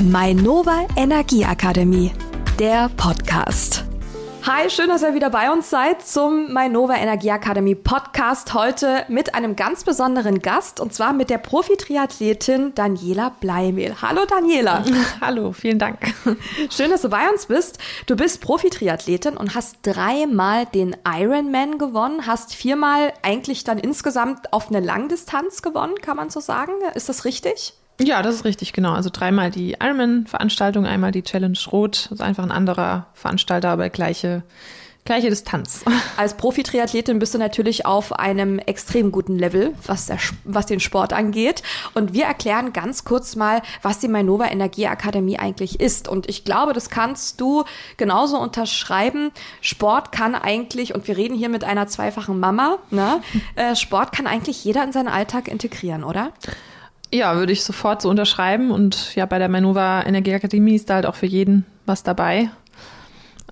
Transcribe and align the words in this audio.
Mainova 0.00 0.88
Energieakademie, 0.96 2.10
der 2.58 2.90
Podcast. 2.96 3.84
Hi, 4.42 4.68
schön, 4.68 4.88
dass 4.88 5.02
ihr 5.02 5.14
wieder 5.14 5.30
bei 5.30 5.52
uns 5.52 5.70
seid 5.70 6.04
zum 6.04 6.52
Mainova 6.52 6.96
Energieakademie 6.96 7.76
Podcast. 7.76 8.54
Heute 8.54 9.04
mit 9.08 9.36
einem 9.36 9.54
ganz 9.54 9.84
besonderen 9.84 10.40
Gast 10.40 10.80
und 10.80 10.92
zwar 10.92 11.12
mit 11.12 11.30
der 11.30 11.38
Profi-Triathletin 11.38 12.74
Daniela 12.74 13.36
Bleimehl. 13.40 14.02
Hallo 14.02 14.26
Daniela. 14.26 14.84
Hallo, 15.20 15.52
vielen 15.52 15.78
Dank. 15.78 16.12
Schön, 16.70 16.90
dass 16.90 17.02
du 17.02 17.08
bei 17.08 17.30
uns 17.30 17.46
bist. 17.46 17.78
Du 18.06 18.16
bist 18.16 18.40
Profi-Triathletin 18.40 19.36
und 19.36 19.54
hast 19.54 19.78
dreimal 19.82 20.66
den 20.66 20.96
Ironman 21.06 21.78
gewonnen, 21.78 22.26
hast 22.26 22.52
viermal 22.52 23.12
eigentlich 23.22 23.62
dann 23.62 23.78
insgesamt 23.78 24.52
auf 24.52 24.68
eine 24.68 24.80
Langdistanz 24.80 25.62
gewonnen, 25.62 25.94
kann 26.02 26.16
man 26.16 26.30
so 26.30 26.40
sagen. 26.40 26.72
Ist 26.94 27.08
das 27.08 27.24
richtig? 27.24 27.74
Ja, 28.00 28.22
das 28.22 28.34
ist 28.34 28.44
richtig, 28.44 28.72
genau. 28.72 28.92
Also 28.92 29.08
dreimal 29.12 29.50
die 29.50 29.76
Ironman-Veranstaltung, 29.80 30.84
einmal 30.84 31.12
die 31.12 31.22
Challenge 31.22 31.58
Rot. 31.70 32.06
Das 32.06 32.12
ist 32.12 32.20
einfach 32.20 32.42
ein 32.42 32.50
anderer 32.50 33.06
Veranstalter, 33.14 33.68
aber 33.68 33.88
gleiche, 33.88 34.42
gleiche 35.04 35.30
Distanz. 35.30 35.84
Als 36.16 36.36
Profi-Triathletin 36.36 37.20
bist 37.20 37.34
du 37.34 37.38
natürlich 37.38 37.86
auf 37.86 38.12
einem 38.12 38.58
extrem 38.58 39.12
guten 39.12 39.38
Level, 39.38 39.74
was, 39.86 40.06
der, 40.06 40.18
was 40.42 40.66
den 40.66 40.80
Sport 40.80 41.12
angeht. 41.12 41.62
Und 41.94 42.14
wir 42.14 42.24
erklären 42.24 42.72
ganz 42.72 43.04
kurz 43.04 43.36
mal, 43.36 43.62
was 43.82 44.00
die 44.00 44.08
Mainova 44.08 44.46
Energieakademie 44.46 45.38
eigentlich 45.38 45.78
ist. 45.78 46.08
Und 46.08 46.28
ich 46.28 46.44
glaube, 46.44 46.72
das 46.72 46.90
kannst 46.90 47.40
du 47.40 47.62
genauso 47.96 48.40
unterschreiben. 48.40 49.30
Sport 49.60 50.10
kann 50.10 50.34
eigentlich, 50.34 50.96
und 50.96 51.06
wir 51.06 51.16
reden 51.16 51.36
hier 51.36 51.48
mit 51.48 51.62
einer 51.62 51.86
zweifachen 51.86 52.40
Mama, 52.40 52.78
ne? 52.90 53.20
Äh, 53.56 53.76
Sport 53.76 54.10
kann 54.10 54.26
eigentlich 54.26 54.64
jeder 54.64 54.82
in 54.82 54.90
seinen 54.90 55.06
Alltag 55.06 55.46
integrieren, 55.46 56.02
oder? 56.02 56.32
Ja, 57.14 57.36
würde 57.36 57.52
ich 57.52 57.62
sofort 57.62 58.02
so 58.02 58.10
unterschreiben. 58.10 58.72
Und 58.72 59.14
ja, 59.14 59.24
bei 59.24 59.38
der 59.38 59.48
Manova 59.48 60.02
Energieakademie 60.04 60.74
ist 60.74 60.90
da 60.90 60.94
halt 60.94 61.06
auch 61.06 61.14
für 61.14 61.26
jeden 61.26 61.64
was 61.86 62.02
dabei. 62.02 62.50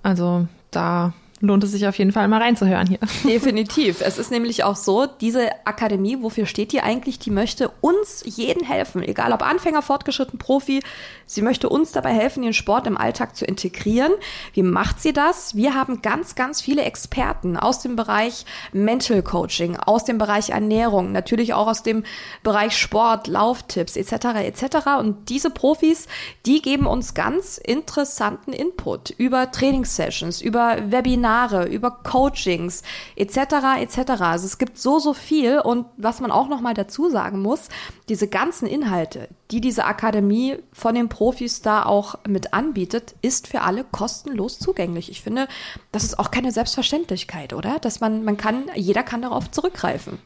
Also 0.01 0.49
da 0.69 1.13
lohnt 1.43 1.61
es 1.65 1.71
sich 1.71 1.85
auf 1.85 1.97
jeden 1.97 2.13
Fall 2.13 2.29
mal 2.29 2.41
reinzuhören 2.41 2.87
hier. 2.87 2.99
Definitiv. 3.25 3.99
Es 3.99 4.17
ist 4.17 4.31
nämlich 4.31 4.63
auch 4.63 4.77
so, 4.77 5.05
diese 5.05 5.49
Akademie, 5.65 6.17
wofür 6.21 6.45
steht 6.45 6.71
die 6.71 6.79
eigentlich? 6.79 7.19
Die 7.19 7.31
möchte 7.31 7.69
uns 7.81 8.23
jeden 8.25 8.65
helfen, 8.65 9.03
egal 9.03 9.33
ob 9.33 9.41
Anfänger, 9.41 9.81
Fortgeschritten, 9.81 10.39
Profi. 10.39 10.81
Sie 11.25 11.41
möchte 11.41 11.67
uns 11.67 11.91
dabei 11.91 12.13
helfen, 12.13 12.43
den 12.43 12.53
Sport 12.53 12.87
im 12.87 12.97
Alltag 12.97 13.35
zu 13.35 13.43
integrieren. 13.43 14.13
Wie 14.53 14.63
macht 14.63 15.01
sie 15.01 15.11
das? 15.11 15.53
Wir 15.53 15.75
haben 15.75 16.01
ganz, 16.01 16.35
ganz 16.35 16.61
viele 16.61 16.83
Experten 16.83 17.57
aus 17.57 17.81
dem 17.81 17.97
Bereich 17.97 18.45
Mental 18.71 19.21
Coaching, 19.21 19.75
aus 19.75 20.05
dem 20.05 20.17
Bereich 20.17 20.51
Ernährung, 20.51 21.11
natürlich 21.11 21.53
auch 21.53 21.67
aus 21.67 21.83
dem 21.83 22.05
Bereich 22.43 22.77
Sport, 22.77 23.27
Lauftipps 23.27 23.97
etc. 23.97 24.13
etc. 24.45 24.77
Und 24.97 25.27
diese 25.27 25.49
Profis, 25.49 26.07
die 26.45 26.61
geben 26.61 26.87
uns 26.87 27.13
ganz 27.13 27.57
interessanten 27.57 28.53
Input 28.53 29.09
über 29.09 29.51
Trainingssessions, 29.51 30.41
über 30.41 30.77
Webinare, 30.89 31.32
Seminare, 31.33 31.65
über 31.67 31.91
Coachings 31.91 32.83
etc. 33.15 33.37
etc. 33.79 34.21
Also 34.21 34.45
es 34.45 34.57
gibt 34.57 34.77
so 34.77 34.99
so 34.99 35.13
viel 35.13 35.59
und 35.59 35.85
was 35.97 36.19
man 36.19 36.31
auch 36.31 36.47
noch 36.47 36.61
mal 36.61 36.73
dazu 36.73 37.09
sagen 37.09 37.41
muss, 37.41 37.69
diese 38.09 38.27
ganzen 38.27 38.67
Inhalte, 38.67 39.29
die 39.51 39.61
diese 39.61 39.85
Akademie 39.85 40.57
von 40.71 40.95
den 40.95 41.09
Profis 41.09 41.61
da 41.61 41.85
auch 41.85 42.15
mit 42.27 42.53
anbietet, 42.53 43.15
ist 43.21 43.47
für 43.47 43.61
alle 43.61 43.83
kostenlos 43.83 44.59
zugänglich. 44.59 45.09
Ich 45.09 45.21
finde, 45.21 45.47
das 45.91 46.03
ist 46.03 46.19
auch 46.19 46.31
keine 46.31 46.51
Selbstverständlichkeit, 46.51 47.53
oder? 47.53 47.79
Dass 47.79 47.99
man 47.99 48.23
man 48.23 48.37
kann 48.37 48.65
jeder 48.75 49.03
kann 49.03 49.21
darauf 49.21 49.49
zurückgreifen. 49.49 50.19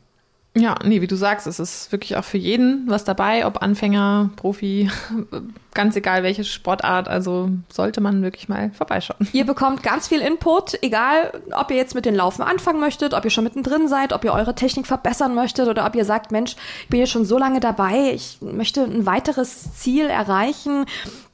Ja, 0.58 0.76
nee, 0.84 1.02
wie 1.02 1.08
du 1.08 1.16
sagst, 1.16 1.46
es 1.46 1.60
ist 1.60 1.92
wirklich 1.92 2.18
auch 2.18 2.24
für 2.24 2.38
jeden 2.38 2.86
was 2.88 3.04
dabei, 3.04 3.46
ob 3.46 3.62
Anfänger, 3.62 4.32
Profi, 4.36 4.90
ganz 5.74 5.96
egal 5.96 6.24
welche 6.24 6.44
Sportart, 6.44 7.08
also 7.08 7.50
sollte 7.70 8.02
man 8.02 8.24
wirklich 8.24 8.50
mal 8.50 8.72
vorbeischauen. 8.72 9.28
Ihr 9.34 9.46
bekommt 9.46 9.84
ganz 9.84 10.08
viel 10.08 10.20
Input, 10.20 10.82
egal 10.82 11.32
ob 11.52 11.70
ihr 11.70 11.78
jetzt 11.78 11.94
mit 11.94 12.06
den 12.06 12.16
Laufen 12.16 12.42
anfangen 12.42 12.80
möchtet, 12.80 13.14
ob 13.14 13.24
ihr 13.24 13.30
schon 13.30 13.44
mittendrin 13.44 13.88
seid, 13.88 14.14
ob 14.14 14.24
ihr 14.24 14.34
eure 14.34 14.56
Technik 14.56 14.88
verbessern 14.88 15.36
möchtet 15.36 15.68
oder 15.68 15.86
ob 15.86 15.96
ihr 15.96 16.06
sagt, 16.06 16.32
Mensch, 16.32 16.56
ich 16.82 16.88
bin 16.88 16.98
hier 16.98 17.08
schon 17.08 17.26
so 17.26 17.38
lange 17.38 17.60
dabei, 17.60 18.12
ich 18.14 18.40
möchte 18.42 18.84
ein 18.84 19.06
weiteres 19.06 19.76
Ziel 19.76 20.08
erreichen. 20.08 20.86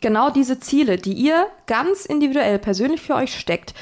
Genau 0.02 0.30
diese 0.30 0.60
Ziele, 0.60 0.98
die 0.98 1.14
ihr 1.14 1.48
ganz 1.66 2.06
individuell 2.06 2.60
persönlich 2.60 3.00
für 3.00 3.16
euch 3.16 3.40
steckt, 3.40 3.74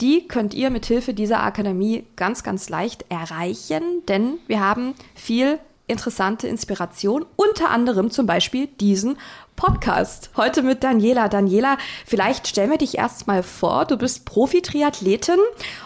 die 0.00 0.28
könnt 0.28 0.54
ihr 0.54 0.70
mit 0.70 0.86
Hilfe 0.86 1.14
dieser 1.14 1.42
Akademie 1.42 2.04
ganz, 2.16 2.42
ganz 2.42 2.68
leicht 2.68 3.06
erreichen, 3.08 4.04
denn 4.08 4.38
wir 4.46 4.60
haben 4.60 4.94
viel 5.14 5.58
interessante 5.86 6.48
Inspiration, 6.48 7.24
unter 7.36 7.70
anderem 7.70 8.10
zum 8.10 8.26
Beispiel 8.26 8.66
diesen 8.66 9.18
Podcast. 9.54 10.30
Heute 10.36 10.62
mit 10.62 10.84
Daniela. 10.84 11.28
Daniela, 11.28 11.78
vielleicht 12.04 12.48
stellen 12.48 12.70
wir 12.70 12.78
dich 12.78 12.98
erstmal 12.98 13.42
vor. 13.42 13.84
Du 13.84 13.96
bist 13.96 14.26
Profi-Triathletin 14.26 15.38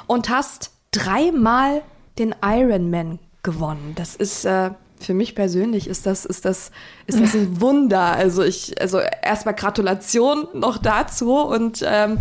und 0.06 0.28
hast 0.28 0.72
dreimal 0.90 1.82
den 2.18 2.34
Ironman 2.42 3.18
gewonnen. 3.42 3.92
Das 3.94 4.16
ist 4.16 4.44
äh, 4.44 4.70
für 5.00 5.14
mich 5.14 5.34
persönlich 5.34 5.86
ist 5.88 6.06
das, 6.06 6.24
ist 6.24 6.44
das, 6.44 6.70
ist 7.06 7.20
das 7.20 7.34
ein 7.34 7.60
Wunder. 7.60 8.00
Also 8.00 8.42
ich, 8.42 8.80
also 8.80 9.00
erstmal 9.22 9.54
Gratulation 9.54 10.46
noch 10.54 10.78
dazu 10.78 11.34
und 11.36 11.84
ähm, 11.86 12.18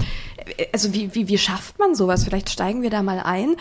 also 0.73 0.93
wie, 0.93 1.13
wie, 1.13 1.27
wie 1.27 1.37
schafft 1.37 1.77
man 1.77 1.95
sowas? 1.95 2.23
Vielleicht 2.23 2.49
steigen 2.49 2.81
wir 2.81 2.89
da 2.89 3.03
mal 3.03 3.19
ein. 3.19 3.55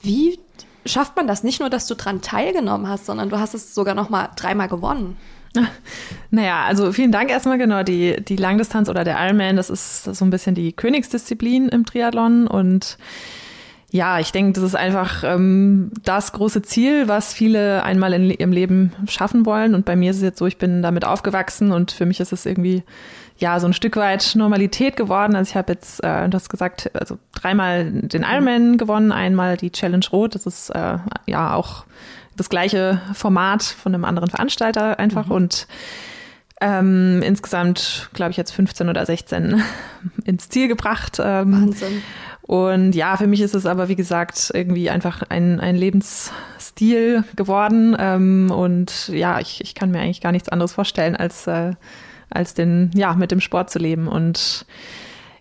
Wie 0.00 0.38
schafft 0.84 1.16
man 1.16 1.26
das? 1.26 1.44
Nicht 1.44 1.60
nur, 1.60 1.70
dass 1.70 1.86
du 1.86 1.94
dran 1.94 2.20
teilgenommen 2.20 2.88
hast, 2.88 3.06
sondern 3.06 3.30
du 3.30 3.38
hast 3.38 3.54
es 3.54 3.74
sogar 3.74 3.94
noch 3.94 4.10
mal 4.10 4.28
dreimal 4.36 4.68
gewonnen. 4.68 5.16
Naja, 6.30 6.64
also 6.64 6.92
vielen 6.92 7.12
Dank 7.12 7.30
erstmal 7.30 7.58
genau. 7.58 7.84
Die, 7.84 8.20
die 8.20 8.34
Langdistanz 8.34 8.88
oder 8.88 9.04
der 9.04 9.24
Ironman, 9.24 9.54
das 9.54 9.70
ist 9.70 10.02
so 10.02 10.24
ein 10.24 10.30
bisschen 10.30 10.56
die 10.56 10.72
Königsdisziplin 10.72 11.68
im 11.68 11.86
Triathlon 11.86 12.48
und 12.48 12.98
ja, 13.94 14.18
ich 14.18 14.32
denke, 14.32 14.54
das 14.54 14.64
ist 14.64 14.74
einfach 14.74 15.22
ähm, 15.22 15.92
das 16.02 16.32
große 16.32 16.62
Ziel, 16.62 17.06
was 17.06 17.32
viele 17.32 17.84
einmal 17.84 18.12
in 18.12 18.28
ihrem 18.28 18.50
Leben 18.50 18.92
schaffen 19.06 19.46
wollen. 19.46 19.72
Und 19.72 19.84
bei 19.84 19.94
mir 19.94 20.10
ist 20.10 20.16
es 20.16 20.22
jetzt 20.24 20.40
so, 20.40 20.48
ich 20.48 20.58
bin 20.58 20.82
damit 20.82 21.04
aufgewachsen 21.04 21.70
und 21.70 21.92
für 21.92 22.04
mich 22.04 22.18
ist 22.18 22.32
es 22.32 22.44
irgendwie 22.44 22.82
ja 23.38 23.60
so 23.60 23.68
ein 23.68 23.72
Stück 23.72 23.94
weit 23.94 24.32
Normalität 24.34 24.96
geworden. 24.96 25.36
Also 25.36 25.50
ich 25.50 25.56
habe 25.56 25.74
jetzt, 25.74 26.02
äh, 26.02 26.28
du 26.28 26.34
hast 26.34 26.48
gesagt, 26.48 26.90
also 26.92 27.18
dreimal 27.36 27.88
den 27.88 28.24
Ironman 28.24 28.78
gewonnen, 28.78 29.12
einmal 29.12 29.56
die 29.56 29.70
Challenge 29.70 30.06
Rot. 30.10 30.34
Das 30.34 30.44
ist 30.44 30.70
äh, 30.70 30.98
ja 31.26 31.54
auch 31.54 31.84
das 32.36 32.48
gleiche 32.48 33.00
Format 33.12 33.62
von 33.62 33.94
einem 33.94 34.04
anderen 34.04 34.28
Veranstalter 34.28 34.98
einfach 34.98 35.26
mhm. 35.26 35.32
und 35.32 35.68
ähm, 36.60 37.22
insgesamt, 37.22 38.10
glaube 38.12 38.32
ich, 38.32 38.36
jetzt 38.36 38.50
15 38.50 38.88
oder 38.88 39.06
16 39.06 39.62
ins 40.24 40.48
Ziel 40.48 40.66
gebracht. 40.66 41.20
Ähm, 41.22 41.68
Wahnsinn. 41.68 42.02
Und 42.46 42.94
ja, 42.94 43.16
für 43.16 43.26
mich 43.26 43.40
ist 43.40 43.54
es 43.54 43.64
aber, 43.64 43.88
wie 43.88 43.96
gesagt, 43.96 44.50
irgendwie 44.52 44.90
einfach 44.90 45.22
ein, 45.30 45.60
ein 45.60 45.76
Lebensstil 45.76 47.24
geworden. 47.36 47.96
Ähm, 47.98 48.50
und 48.50 49.08
ja, 49.08 49.40
ich, 49.40 49.62
ich 49.62 49.74
kann 49.74 49.90
mir 49.90 50.00
eigentlich 50.00 50.20
gar 50.20 50.32
nichts 50.32 50.50
anderes 50.50 50.74
vorstellen, 50.74 51.16
als, 51.16 51.46
äh, 51.46 51.72
als 52.28 52.52
den, 52.52 52.90
ja, 52.94 53.14
mit 53.14 53.30
dem 53.30 53.40
Sport 53.40 53.70
zu 53.70 53.78
leben. 53.78 54.08
Und 54.08 54.66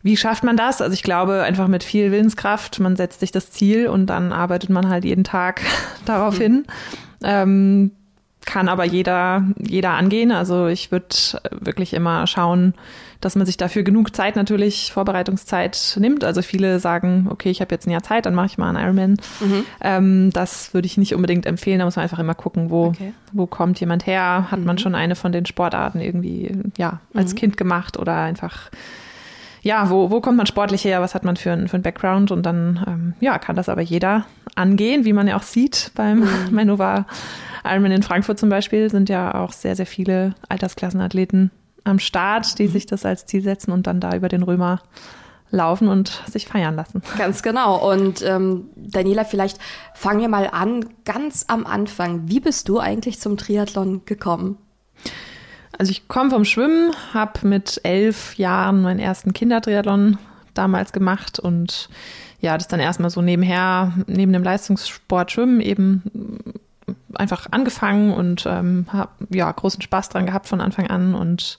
wie 0.01 0.15
schafft 0.15 0.45
man 0.45 0.55
das? 0.55 0.81
Also 0.81 0.93
ich 0.93 1.03
glaube 1.03 1.43
einfach 1.43 1.67
mit 1.67 1.83
viel 1.83 2.11
Willenskraft, 2.11 2.79
man 2.79 2.95
setzt 2.95 3.19
sich 3.19 3.33
das 3.33 3.51
Ziel 3.51 3.87
und 3.87 4.07
dann 4.07 4.31
arbeitet 4.31 4.69
man 4.69 4.87
halt 4.87 5.03
jeden 5.03 5.25
Tag 5.25 5.61
darauf 6.05 6.35
mhm. 6.35 6.41
hin. 6.41 6.65
Ähm, 7.21 7.91
kann 8.45 8.67
aber 8.67 8.83
jeder, 8.83 9.43
jeder 9.57 9.91
angehen. 9.91 10.31
Also 10.31 10.67
ich 10.67 10.91
würde 10.91 11.07
wirklich 11.51 11.93
immer 11.93 12.27
schauen, 12.27 12.73
dass 13.21 13.35
man 13.35 13.45
sich 13.45 13.57
dafür 13.57 13.83
genug 13.83 14.15
Zeit 14.15 14.35
natürlich, 14.35 14.91
Vorbereitungszeit 14.91 15.97
nimmt. 15.99 16.23
Also 16.23 16.41
viele 16.41 16.79
sagen, 16.79 17.27
okay, 17.29 17.49
ich 17.49 17.61
habe 17.61 17.73
jetzt 17.73 17.87
ein 17.87 17.91
Jahr 17.91 18.03
Zeit, 18.03 18.25
dann 18.25 18.35
mache 18.35 18.47
ich 18.47 18.57
mal 18.57 18.69
einen 18.69 18.83
Ironman. 18.83 19.11
Mhm. 19.39 19.65
Ähm, 19.81 20.29
das 20.33 20.73
würde 20.73 20.85
ich 20.87 20.97
nicht 20.97 21.15
unbedingt 21.15 21.45
empfehlen. 21.45 21.79
Da 21.79 21.85
muss 21.85 21.95
man 21.95 22.03
einfach 22.03 22.19
immer 22.19 22.35
gucken, 22.35 22.69
wo, 22.69 22.87
okay. 22.87 23.13
wo 23.31 23.47
kommt 23.47 23.79
jemand 23.79 24.05
her? 24.05 24.51
Hat 24.51 24.59
mhm. 24.59 24.65
man 24.65 24.77
schon 24.77 24.95
eine 24.95 25.15
von 25.15 25.31
den 25.31 25.45
Sportarten 25.45 26.01
irgendwie 26.01 26.51
ja, 26.77 26.99
als 27.13 27.33
mhm. 27.33 27.37
Kind 27.37 27.57
gemacht 27.57 27.97
oder 27.97 28.17
einfach 28.17 28.69
ja, 29.63 29.89
wo, 29.89 30.11
wo 30.11 30.19
kommt 30.19 30.37
man 30.37 30.45
sportlich 30.45 30.83
her, 30.83 31.01
was 31.01 31.15
hat 31.15 31.23
man 31.23 31.37
für 31.37 31.51
ein, 31.51 31.67
für 31.67 31.77
ein 31.77 31.81
Background 31.81 32.31
und 32.31 32.45
dann 32.45 32.83
ähm, 32.85 33.13
ja, 33.21 33.39
kann 33.39 33.55
das 33.55 33.69
aber 33.69 33.81
jeder 33.81 34.25
angehen, 34.55 35.05
wie 35.05 35.13
man 35.13 35.27
ja 35.27 35.37
auch 35.37 35.43
sieht 35.43 35.91
beim 35.95 36.19
mhm. 36.19 36.27
Manova 36.51 37.05
Ironman 37.63 37.93
in 37.93 38.03
Frankfurt 38.03 38.37
zum 38.37 38.49
Beispiel 38.49 38.89
sind 38.89 39.07
ja 39.07 39.35
auch 39.35 39.53
sehr, 39.53 39.77
sehr 39.77 39.85
viele 39.85 40.35
Altersklassenathleten 40.49 41.49
am 41.85 41.99
Start, 41.99 42.59
die 42.59 42.67
mhm. 42.67 42.71
sich 42.71 42.85
das 42.85 43.05
als 43.05 43.25
Ziel 43.25 43.41
setzen 43.41 43.71
und 43.71 43.87
dann 43.87 44.01
da 44.01 44.15
über 44.15 44.27
den 44.27 44.43
Römer 44.43 44.81
laufen 45.49 45.87
und 45.87 46.23
sich 46.27 46.47
feiern 46.47 46.75
lassen. 46.75 47.01
Ganz 47.17 47.41
genau. 47.43 47.89
Und 47.89 48.21
ähm, 48.23 48.69
Daniela, 48.75 49.23
vielleicht 49.23 49.59
fangen 49.93 50.19
wir 50.19 50.27
mal 50.27 50.49
an, 50.51 50.85
ganz 51.05 51.45
am 51.47 51.65
Anfang. 51.65 52.23
Wie 52.25 52.39
bist 52.39 52.67
du 52.67 52.79
eigentlich 52.79 53.19
zum 53.19 53.37
Triathlon 53.37 54.03
gekommen? 54.05 54.57
Also 55.77 55.91
ich 55.91 56.07
komme 56.07 56.29
vom 56.29 56.45
Schwimmen, 56.45 56.91
habe 57.13 57.47
mit 57.47 57.81
elf 57.83 58.35
Jahren 58.35 58.81
meinen 58.81 58.99
ersten 58.99 59.33
Kindertriathlon 59.33 60.17
damals 60.53 60.93
gemacht 60.93 61.39
und 61.39 61.89
ja, 62.39 62.57
das 62.57 62.67
dann 62.67 62.79
erstmal 62.79 63.09
so 63.09 63.21
nebenher, 63.21 63.93
neben 64.07 64.33
dem 64.33 64.43
Leistungssport 64.43 65.31
Schwimmen 65.31 65.61
eben 65.61 66.03
einfach 67.15 67.47
angefangen 67.51 68.13
und 68.13 68.45
ähm, 68.45 68.85
habe 68.91 69.11
ja 69.29 69.51
großen 69.51 69.81
Spaß 69.81 70.09
dran 70.09 70.25
gehabt 70.25 70.47
von 70.47 70.61
Anfang 70.61 70.87
an 70.87 71.15
und 71.15 71.57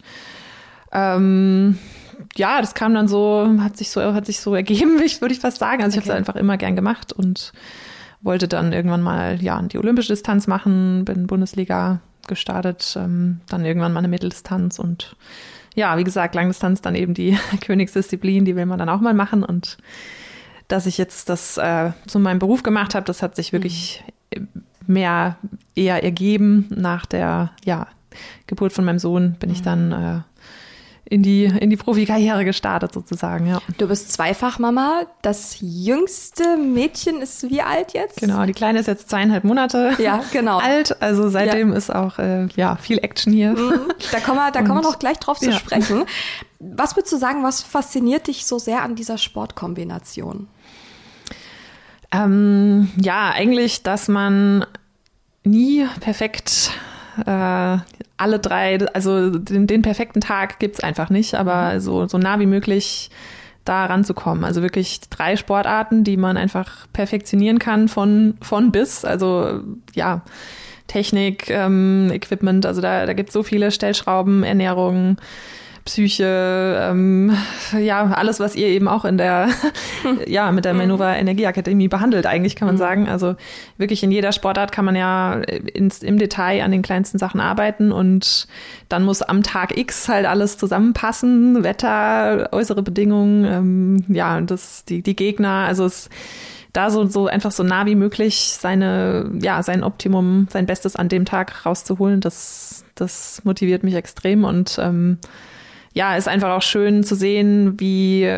Ähm, 0.94 1.76
ja, 2.36 2.60
das 2.60 2.74
kam 2.74 2.94
dann 2.94 3.08
so, 3.08 3.50
hat 3.60 3.76
sich 3.76 3.90
so, 3.90 4.14
hat 4.14 4.26
sich 4.26 4.40
so 4.40 4.54
ergeben, 4.54 4.98
würde 5.20 5.34
ich 5.34 5.40
fast 5.40 5.58
sagen. 5.58 5.82
Also 5.82 5.98
ich 5.98 6.04
okay. 6.04 6.10
habe 6.10 6.20
es 6.20 6.28
einfach 6.28 6.40
immer 6.40 6.56
gern 6.56 6.76
gemacht 6.76 7.12
und 7.12 7.52
wollte 8.22 8.48
dann 8.48 8.72
irgendwann 8.72 9.02
mal 9.02 9.42
ja 9.42 9.60
die 9.60 9.78
olympische 9.78 10.12
Distanz 10.12 10.46
machen, 10.46 11.04
bin 11.04 11.26
Bundesliga 11.26 12.00
gestartet, 12.28 12.96
ähm, 12.98 13.40
dann 13.48 13.64
irgendwann 13.64 13.92
mal 13.92 14.00
eine 14.00 14.08
Mitteldistanz 14.08 14.78
und 14.78 15.16
ja, 15.74 15.96
wie 15.98 16.04
gesagt, 16.04 16.34
Langdistanz 16.34 16.80
dann 16.82 16.94
eben 16.94 17.14
die 17.14 17.36
Königsdisziplin, 17.60 18.44
die 18.44 18.56
will 18.56 18.66
man 18.66 18.78
dann 18.78 18.88
auch 18.88 19.00
mal 19.00 19.14
machen 19.14 19.42
und 19.42 19.78
dass 20.68 20.86
ich 20.86 20.98
jetzt 20.98 21.28
das 21.28 21.58
äh, 21.58 21.92
zu 22.06 22.18
meinem 22.18 22.38
Beruf 22.38 22.62
gemacht 22.62 22.94
habe, 22.94 23.04
das 23.04 23.22
hat 23.22 23.36
sich 23.36 23.52
wirklich 23.52 24.02
mhm. 24.34 24.48
mehr 24.86 25.36
eher 25.74 26.02
ergeben 26.02 26.66
nach 26.70 27.06
der 27.06 27.50
ja, 27.64 27.88
Geburt 28.46 28.72
von 28.72 28.84
meinem 28.84 28.98
Sohn 28.98 29.36
bin 29.38 29.50
mhm. 29.50 29.54
ich 29.54 29.62
dann 29.62 29.92
äh, 29.92 30.20
in 31.06 31.22
die, 31.22 31.44
in 31.44 31.68
die 31.68 31.76
Profikarriere 31.76 32.44
gestartet 32.44 32.92
sozusagen, 32.92 33.46
ja. 33.46 33.60
Du 33.76 33.86
bist 33.86 34.12
Zweifachmama. 34.12 35.02
Das 35.20 35.58
jüngste 35.60 36.56
Mädchen 36.56 37.20
ist 37.20 37.50
wie 37.50 37.60
alt 37.60 37.92
jetzt? 37.92 38.20
Genau, 38.20 38.44
die 38.46 38.54
Kleine 38.54 38.78
ist 38.78 38.86
jetzt 38.86 39.10
zweieinhalb 39.10 39.44
Monate 39.44 39.92
ja, 39.98 40.24
genau. 40.32 40.58
alt. 40.62 41.00
Also 41.02 41.28
seitdem 41.28 41.72
ja. 41.72 41.76
ist 41.76 41.94
auch 41.94 42.18
äh, 42.18 42.46
ja, 42.56 42.76
viel 42.76 42.98
Action 42.98 43.32
hier. 43.32 43.52
Mhm. 43.52 43.92
Da 44.12 44.20
kommen 44.20 44.38
wir, 44.38 44.50
da 44.50 44.62
kommen 44.62 44.80
wir 44.80 44.82
noch 44.82 44.98
gleich 44.98 45.18
drauf 45.18 45.38
zu 45.38 45.50
ja. 45.50 45.58
sprechen. 45.58 46.04
Was 46.58 46.96
würdest 46.96 47.12
du 47.12 47.18
sagen, 47.18 47.42
was 47.42 47.62
fasziniert 47.62 48.26
dich 48.26 48.46
so 48.46 48.58
sehr 48.58 48.82
an 48.82 48.94
dieser 48.94 49.18
Sportkombination? 49.18 50.48
Ähm, 52.12 52.90
ja, 52.98 53.30
eigentlich, 53.30 53.82
dass 53.82 54.08
man 54.08 54.64
nie 55.42 55.86
perfekt 56.00 56.70
äh, 57.26 57.78
alle 58.16 58.38
drei, 58.38 58.78
also 58.92 59.30
den, 59.30 59.66
den 59.66 59.82
perfekten 59.82 60.20
Tag 60.20 60.58
gibt's 60.58 60.80
einfach 60.80 61.10
nicht, 61.10 61.34
aber 61.34 61.74
mhm. 61.74 61.80
so, 61.80 62.06
so 62.06 62.18
nah 62.18 62.38
wie 62.40 62.46
möglich 62.46 63.10
da 63.64 63.86
ranzukommen. 63.86 64.44
Also 64.44 64.62
wirklich 64.62 65.00
drei 65.10 65.36
Sportarten, 65.36 66.04
die 66.04 66.16
man 66.16 66.36
einfach 66.36 66.86
perfektionieren 66.92 67.58
kann 67.58 67.88
von, 67.88 68.36
von 68.42 68.72
bis. 68.72 69.04
Also 69.04 69.60
ja, 69.94 70.22
Technik, 70.86 71.48
ähm, 71.48 72.10
Equipment, 72.12 72.66
also 72.66 72.80
da, 72.80 73.06
da 73.06 73.14
gibt 73.14 73.32
so 73.32 73.42
viele 73.42 73.70
Stellschrauben, 73.70 74.42
Ernährung, 74.42 75.16
Psyche, 75.84 76.78
ähm, 76.80 77.36
ja, 77.78 78.06
alles, 78.06 78.40
was 78.40 78.56
ihr 78.56 78.68
eben 78.68 78.88
auch 78.88 79.04
in 79.04 79.18
der, 79.18 79.50
ja, 80.26 80.50
mit 80.50 80.64
der 80.64 80.72
Manova 80.72 81.14
Energieakademie 81.14 81.88
behandelt, 81.88 82.24
eigentlich 82.24 82.56
kann 82.56 82.66
man 82.66 82.76
mhm. 82.76 82.80
sagen. 82.80 83.08
Also 83.08 83.36
wirklich 83.76 84.02
in 84.02 84.10
jeder 84.10 84.32
Sportart 84.32 84.72
kann 84.72 84.86
man 84.86 84.96
ja 84.96 85.34
ins, 85.34 86.02
im 86.02 86.18
Detail 86.18 86.62
an 86.62 86.70
den 86.70 86.80
kleinsten 86.80 87.18
Sachen 87.18 87.38
arbeiten 87.38 87.92
und 87.92 88.48
dann 88.88 89.04
muss 89.04 89.20
am 89.20 89.42
Tag 89.42 89.76
X 89.76 90.08
halt 90.08 90.24
alles 90.24 90.56
zusammenpassen, 90.56 91.64
Wetter, 91.64 92.48
äußere 92.52 92.82
Bedingungen, 92.82 93.44
ähm, 93.44 94.04
ja, 94.08 94.40
das, 94.40 94.86
die, 94.86 95.02
die 95.02 95.16
Gegner, 95.16 95.66
also 95.66 95.84
es, 95.84 96.08
da 96.72 96.90
so, 96.90 97.06
so 97.06 97.26
einfach 97.26 97.52
so 97.52 97.62
nah 97.62 97.84
wie 97.84 97.94
möglich 97.94 98.56
seine, 98.58 99.30
ja, 99.40 99.62
sein 99.62 99.84
Optimum, 99.84 100.48
sein 100.50 100.64
Bestes 100.64 100.96
an 100.96 101.10
dem 101.10 101.26
Tag 101.26 101.66
rauszuholen, 101.66 102.20
das, 102.20 102.84
das 102.94 103.42
motiviert 103.44 103.84
mich 103.84 103.94
extrem 103.94 104.44
und 104.44 104.78
ähm, 104.80 105.18
ja, 105.94 106.16
ist 106.16 106.28
einfach 106.28 106.50
auch 106.50 106.62
schön 106.62 107.04
zu 107.04 107.14
sehen, 107.14 107.78
wie, 107.78 108.28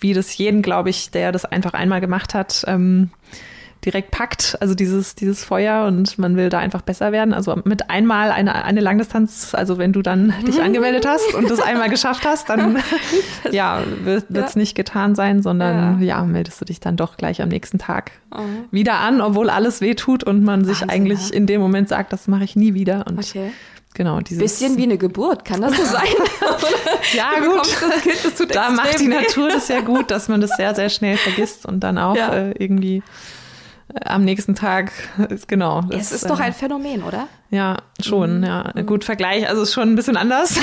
wie 0.00 0.12
das 0.12 0.36
jeden, 0.36 0.62
glaube 0.62 0.90
ich, 0.90 1.10
der 1.10 1.32
das 1.32 1.44
einfach 1.44 1.74
einmal 1.74 2.00
gemacht 2.00 2.34
hat, 2.34 2.64
ähm, 2.66 3.10
direkt 3.84 4.10
packt. 4.10 4.56
Also 4.60 4.74
dieses, 4.74 5.14
dieses 5.14 5.44
Feuer 5.44 5.86
und 5.86 6.18
man 6.18 6.36
will 6.36 6.48
da 6.48 6.58
einfach 6.58 6.82
besser 6.82 7.12
werden. 7.12 7.34
Also 7.34 7.60
mit 7.64 7.90
einmal 7.90 8.30
eine, 8.30 8.64
eine 8.64 8.80
Langdistanz, 8.80 9.54
also 9.54 9.78
wenn 9.78 9.92
du 9.92 10.02
dann 10.02 10.32
dich 10.46 10.60
angemeldet 10.60 11.06
hast 11.06 11.34
und 11.34 11.50
das 11.50 11.60
einmal 11.60 11.88
geschafft 11.88 12.24
hast, 12.24 12.48
dann 12.48 12.78
ja, 13.50 13.82
wird 14.02 14.30
es 14.30 14.54
ja. 14.54 14.58
nicht 14.58 14.74
getan 14.74 15.14
sein, 15.14 15.42
sondern 15.42 16.00
ja. 16.00 16.18
ja. 16.18 16.24
meldest 16.24 16.60
du 16.60 16.64
dich 16.64 16.80
dann 16.80 16.96
doch 16.96 17.16
gleich 17.16 17.42
am 17.42 17.48
nächsten 17.48 17.78
Tag 17.78 18.12
mhm. 18.36 18.66
wieder 18.70 19.00
an, 19.00 19.20
obwohl 19.20 19.50
alles 19.50 19.80
weh 19.80 19.94
tut 19.94 20.22
und 20.24 20.44
man 20.44 20.64
sich 20.64 20.80
Wahnsinn, 20.80 20.90
eigentlich 20.90 21.30
ja. 21.30 21.36
in 21.36 21.46
dem 21.46 21.60
Moment 21.60 21.88
sagt, 21.88 22.12
das 22.12 22.28
mache 22.28 22.44
ich 22.44 22.54
nie 22.54 22.74
wieder. 22.74 23.06
Und 23.08 23.18
okay. 23.18 23.52
Genau, 23.94 24.20
dieses 24.20 24.42
bisschen 24.42 24.78
wie 24.78 24.84
eine 24.84 24.96
Geburt, 24.96 25.44
kann 25.44 25.60
das 25.60 25.76
so 25.76 25.84
sein? 25.84 26.06
ja, 27.12 27.40
gut. 27.40 27.60
Das 27.60 28.02
kind, 28.02 28.24
das 28.24 28.48
da 28.48 28.70
macht 28.70 28.98
die 29.00 29.08
Natur 29.08 29.48
das 29.50 29.68
ja 29.68 29.80
gut, 29.80 30.10
dass 30.10 30.28
man 30.28 30.40
das 30.40 30.52
sehr, 30.56 30.74
sehr 30.74 30.88
schnell 30.88 31.18
vergisst 31.18 31.66
und 31.66 31.80
dann 31.80 31.98
auch 31.98 32.16
ja. 32.16 32.32
äh, 32.32 32.52
irgendwie 32.52 33.02
am 34.04 34.24
nächsten 34.24 34.54
Tag 34.54 34.92
ist 35.28 35.48
genau. 35.48 35.82
Das, 35.82 36.00
es 36.00 36.12
ist 36.12 36.30
doch 36.30 36.40
äh, 36.40 36.44
ein 36.44 36.52
Phänomen, 36.52 37.02
oder? 37.02 37.28
Ja, 37.50 37.76
schon, 38.00 38.38
mhm. 38.38 38.44
ja. 38.44 38.72
Gut, 38.86 39.04
Vergleich, 39.04 39.46
also 39.48 39.62
ist 39.62 39.74
schon 39.74 39.90
ein 39.90 39.94
bisschen 39.94 40.16
anders. 40.16 40.58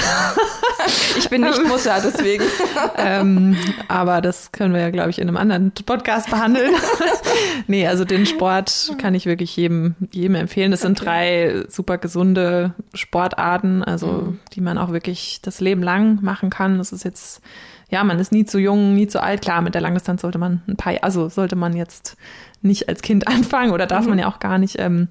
ich 1.17 1.29
bin 1.29 1.41
nicht 1.41 1.63
Mutter, 1.67 2.01
deswegen. 2.03 2.43
ähm, 2.97 3.55
aber 3.87 4.21
das 4.21 4.51
können 4.51 4.73
wir 4.73 4.81
ja, 4.81 4.89
glaube 4.89 5.11
ich, 5.11 5.19
in 5.19 5.27
einem 5.27 5.37
anderen 5.37 5.71
Podcast 5.71 6.31
behandeln. 6.31 6.73
nee, 7.67 7.87
also 7.87 8.05
den 8.05 8.25
Sport 8.25 8.93
kann 8.97 9.13
ich 9.13 9.27
wirklich 9.27 9.55
jedem, 9.55 9.95
jedem 10.11 10.35
empfehlen. 10.35 10.71
Das 10.71 10.81
sind 10.81 10.99
drei 10.99 11.65
super 11.67 11.99
gesunde 11.99 12.73
Sportarten, 12.95 13.83
also 13.83 14.07
mhm. 14.07 14.39
die 14.53 14.61
man 14.61 14.79
auch 14.79 14.91
wirklich 14.91 15.41
das 15.43 15.59
Leben 15.59 15.83
lang 15.83 16.19
machen 16.23 16.49
kann. 16.49 16.79
Das 16.79 16.91
ist 16.91 17.03
jetzt 17.03 17.41
ja, 17.89 18.03
man 18.03 18.19
ist 18.19 18.31
nie 18.31 18.45
zu 18.45 18.59
jung, 18.59 18.93
nie 18.93 19.07
zu 19.07 19.21
alt. 19.21 19.41
Klar, 19.41 19.61
mit 19.61 19.73
der 19.73 19.81
Langdistanz 19.81 20.21
sollte 20.21 20.37
man 20.37 20.61
ein 20.67 20.77
paar, 20.77 20.93
also 21.01 21.29
sollte 21.29 21.55
man 21.55 21.75
jetzt 21.75 22.17
nicht 22.61 22.87
als 22.87 23.01
Kind 23.01 23.27
anfangen 23.27 23.71
oder 23.71 23.87
darf 23.87 24.03
mhm. 24.03 24.09
man 24.11 24.19
ja 24.19 24.27
auch 24.27 24.39
gar 24.39 24.57
nicht. 24.57 24.77
Ähm, 24.79 25.07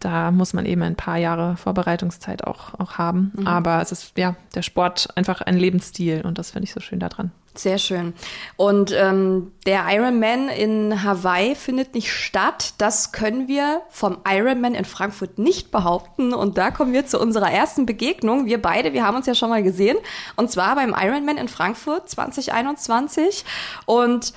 da 0.00 0.30
muss 0.30 0.52
man 0.52 0.64
eben 0.64 0.82
ein 0.82 0.94
paar 0.94 1.16
Jahre 1.16 1.56
Vorbereitungszeit 1.56 2.44
auch, 2.44 2.74
auch 2.78 2.98
haben. 2.98 3.32
Mhm. 3.36 3.46
Aber 3.46 3.82
es 3.82 3.92
ist 3.92 4.16
ja 4.16 4.36
der 4.54 4.62
Sport 4.62 5.08
einfach 5.16 5.40
ein 5.40 5.56
Lebensstil 5.56 6.22
und 6.24 6.38
das 6.38 6.52
finde 6.52 6.64
ich 6.64 6.72
so 6.72 6.80
schön 6.80 7.00
daran. 7.00 7.32
Sehr 7.58 7.78
schön. 7.78 8.14
Und 8.56 8.92
ähm, 8.92 9.50
der 9.66 9.84
Ironman 9.88 10.48
in 10.48 11.02
Hawaii 11.02 11.56
findet 11.56 11.92
nicht 11.92 12.12
statt. 12.12 12.74
Das 12.78 13.10
können 13.10 13.48
wir 13.48 13.82
vom 13.90 14.18
Ironman 14.28 14.76
in 14.76 14.84
Frankfurt 14.84 15.40
nicht 15.40 15.72
behaupten. 15.72 16.34
Und 16.34 16.56
da 16.56 16.70
kommen 16.70 16.92
wir 16.92 17.04
zu 17.06 17.18
unserer 17.18 17.50
ersten 17.50 17.84
Begegnung. 17.84 18.46
Wir 18.46 18.62
beide, 18.62 18.92
wir 18.92 19.04
haben 19.04 19.16
uns 19.16 19.26
ja 19.26 19.34
schon 19.34 19.48
mal 19.48 19.64
gesehen. 19.64 19.98
Und 20.36 20.52
zwar 20.52 20.76
beim 20.76 20.94
Ironman 20.96 21.36
in 21.36 21.48
Frankfurt 21.48 22.08
2021. 22.08 23.44
Und 23.86 24.34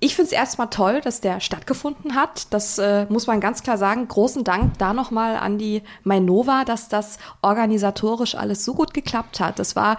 ich 0.00 0.16
finde 0.16 0.26
es 0.26 0.32
erstmal 0.32 0.68
toll, 0.68 1.00
dass 1.00 1.20
der 1.20 1.40
stattgefunden 1.40 2.14
hat. 2.14 2.52
Das 2.52 2.78
äh, 2.78 3.06
muss 3.08 3.26
man 3.26 3.40
ganz 3.40 3.62
klar 3.62 3.78
sagen. 3.78 4.08
Großen 4.08 4.44
Dank 4.44 4.78
da 4.78 4.92
nochmal 4.92 5.36
an 5.36 5.58
die 5.58 5.82
Mainova, 6.02 6.64
dass 6.64 6.88
das 6.88 7.18
organisatorisch 7.42 8.34
alles 8.34 8.64
so 8.64 8.74
gut 8.74 8.92
geklappt 8.92 9.40
hat. 9.40 9.58
Das 9.58 9.76
war 9.76 9.96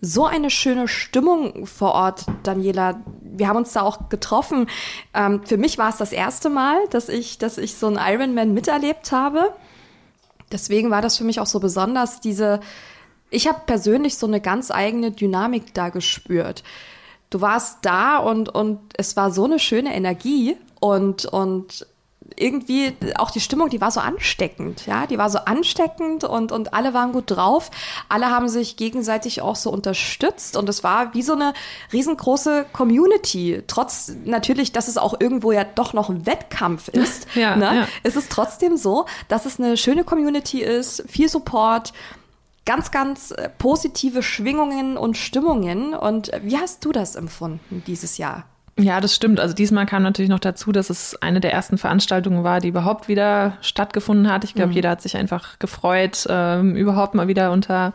so 0.00 0.26
eine 0.26 0.50
schöne 0.50 0.88
Stimmung 0.88 1.66
vor 1.66 1.92
Ort, 1.92 2.26
Daniela. 2.44 3.00
Wir 3.22 3.48
haben 3.48 3.56
uns 3.56 3.72
da 3.72 3.82
auch 3.82 4.08
getroffen. 4.08 4.68
Ähm, 5.14 5.42
für 5.44 5.56
mich 5.56 5.78
war 5.78 5.88
es 5.88 5.96
das 5.96 6.12
erste 6.12 6.50
Mal, 6.50 6.76
dass 6.90 7.08
ich, 7.08 7.38
dass 7.38 7.58
ich 7.58 7.76
so 7.76 7.88
einen 7.88 7.98
Ironman 7.98 8.54
miterlebt 8.54 9.12
habe. 9.12 9.52
Deswegen 10.52 10.90
war 10.90 11.02
das 11.02 11.18
für 11.18 11.24
mich 11.24 11.40
auch 11.40 11.46
so 11.46 11.60
besonders. 11.60 12.20
Diese, 12.20 12.60
ich 13.30 13.48
habe 13.48 13.60
persönlich 13.66 14.16
so 14.16 14.26
eine 14.26 14.40
ganz 14.40 14.70
eigene 14.70 15.10
Dynamik 15.10 15.74
da 15.74 15.88
gespürt 15.88 16.62
du 17.30 17.40
warst 17.40 17.78
da 17.82 18.18
und, 18.18 18.48
und 18.48 18.80
es 18.96 19.16
war 19.16 19.30
so 19.30 19.44
eine 19.44 19.58
schöne 19.58 19.94
Energie 19.94 20.56
und, 20.80 21.26
und 21.26 21.86
irgendwie 22.36 22.94
auch 23.16 23.30
die 23.30 23.40
Stimmung, 23.40 23.68
die 23.68 23.80
war 23.80 23.90
so 23.90 24.00
ansteckend, 24.00 24.86
ja, 24.86 25.06
die 25.06 25.18
war 25.18 25.30
so 25.30 25.38
ansteckend 25.38 26.24
und, 26.24 26.52
und 26.52 26.74
alle 26.74 26.94
waren 26.94 27.12
gut 27.12 27.30
drauf. 27.30 27.70
Alle 28.08 28.30
haben 28.30 28.48
sich 28.48 28.76
gegenseitig 28.76 29.42
auch 29.42 29.56
so 29.56 29.70
unterstützt 29.70 30.56
und 30.56 30.68
es 30.68 30.84
war 30.84 31.14
wie 31.14 31.22
so 31.22 31.32
eine 31.32 31.52
riesengroße 31.92 32.66
Community. 32.72 33.62
Trotz 33.66 34.12
natürlich, 34.24 34.72
dass 34.72 34.88
es 34.88 34.98
auch 34.98 35.20
irgendwo 35.20 35.52
ja 35.52 35.64
doch 35.64 35.92
noch 35.92 36.08
ein 36.08 36.26
Wettkampf 36.26 36.88
ist, 36.88 37.26
ja, 37.34 37.56
ne? 37.56 37.76
ja. 37.76 37.88
ist 38.02 38.16
es 38.16 38.28
trotzdem 38.28 38.76
so, 38.76 39.06
dass 39.28 39.46
es 39.46 39.58
eine 39.58 39.76
schöne 39.76 40.04
Community 40.04 40.62
ist, 40.62 41.04
viel 41.08 41.28
Support, 41.28 41.92
ganz, 42.64 42.90
ganz 42.90 43.30
äh, 43.30 43.48
positive 43.48 44.22
Schwingungen 44.22 44.98
und 44.98 45.16
Stimmungen. 45.16 45.94
Und 45.94 46.32
äh, 46.32 46.40
wie 46.42 46.58
hast 46.58 46.84
du 46.84 46.92
das 46.92 47.16
empfunden 47.16 47.82
dieses 47.86 48.18
Jahr? 48.18 48.44
Ja, 48.78 49.00
das 49.00 49.14
stimmt. 49.14 49.40
Also 49.40 49.54
diesmal 49.54 49.86
kam 49.86 50.02
natürlich 50.02 50.30
noch 50.30 50.38
dazu, 50.38 50.70
dass 50.70 50.88
es 50.88 51.20
eine 51.20 51.40
der 51.40 51.52
ersten 51.52 51.78
Veranstaltungen 51.78 52.44
war, 52.44 52.60
die 52.60 52.68
überhaupt 52.68 53.08
wieder 53.08 53.56
stattgefunden 53.60 54.30
hat. 54.30 54.44
Ich 54.44 54.54
glaube, 54.54 54.70
mhm. 54.70 54.76
jeder 54.76 54.90
hat 54.90 55.02
sich 55.02 55.16
einfach 55.16 55.58
gefreut, 55.58 56.26
ähm, 56.28 56.76
überhaupt 56.76 57.14
mal 57.14 57.26
wieder 57.26 57.50
unter, 57.50 57.92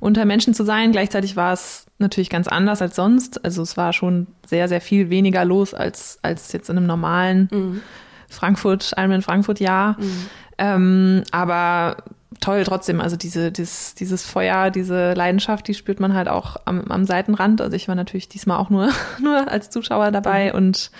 unter 0.00 0.24
Menschen 0.24 0.52
zu 0.52 0.64
sein. 0.64 0.90
Gleichzeitig 0.90 1.36
war 1.36 1.52
es 1.52 1.86
natürlich 1.98 2.28
ganz 2.28 2.48
anders 2.48 2.82
als 2.82 2.96
sonst. 2.96 3.44
Also 3.44 3.62
es 3.62 3.76
war 3.76 3.92
schon 3.92 4.26
sehr, 4.44 4.68
sehr 4.68 4.80
viel 4.80 5.10
weniger 5.10 5.44
los 5.44 5.74
als, 5.74 6.18
als 6.22 6.52
jetzt 6.52 6.68
in 6.68 6.76
einem 6.76 6.86
normalen 6.86 7.48
mhm. 7.52 7.80
Frankfurt, 8.28 8.92
Ironman 8.96 9.22
Frankfurt 9.22 9.60
Jahr. 9.60 9.96
Mhm. 9.98 10.26
Ähm, 10.58 11.22
aber 11.30 11.98
toll 12.40 12.64
trotzdem. 12.64 13.00
Also 13.00 13.16
diese, 13.16 13.52
dieses, 13.52 13.94
dieses 13.94 14.26
Feuer, 14.26 14.70
diese 14.70 15.14
Leidenschaft, 15.14 15.68
die 15.68 15.74
spürt 15.74 16.00
man 16.00 16.14
halt 16.14 16.28
auch 16.28 16.56
am, 16.64 16.82
am 16.90 17.04
Seitenrand. 17.04 17.60
Also 17.60 17.76
ich 17.76 17.88
war 17.88 17.94
natürlich 17.94 18.28
diesmal 18.28 18.58
auch 18.58 18.70
nur, 18.70 18.90
nur 19.22 19.48
als 19.50 19.70
Zuschauer 19.70 20.10
dabei 20.10 20.50
mhm. 20.50 20.56
und 20.56 20.90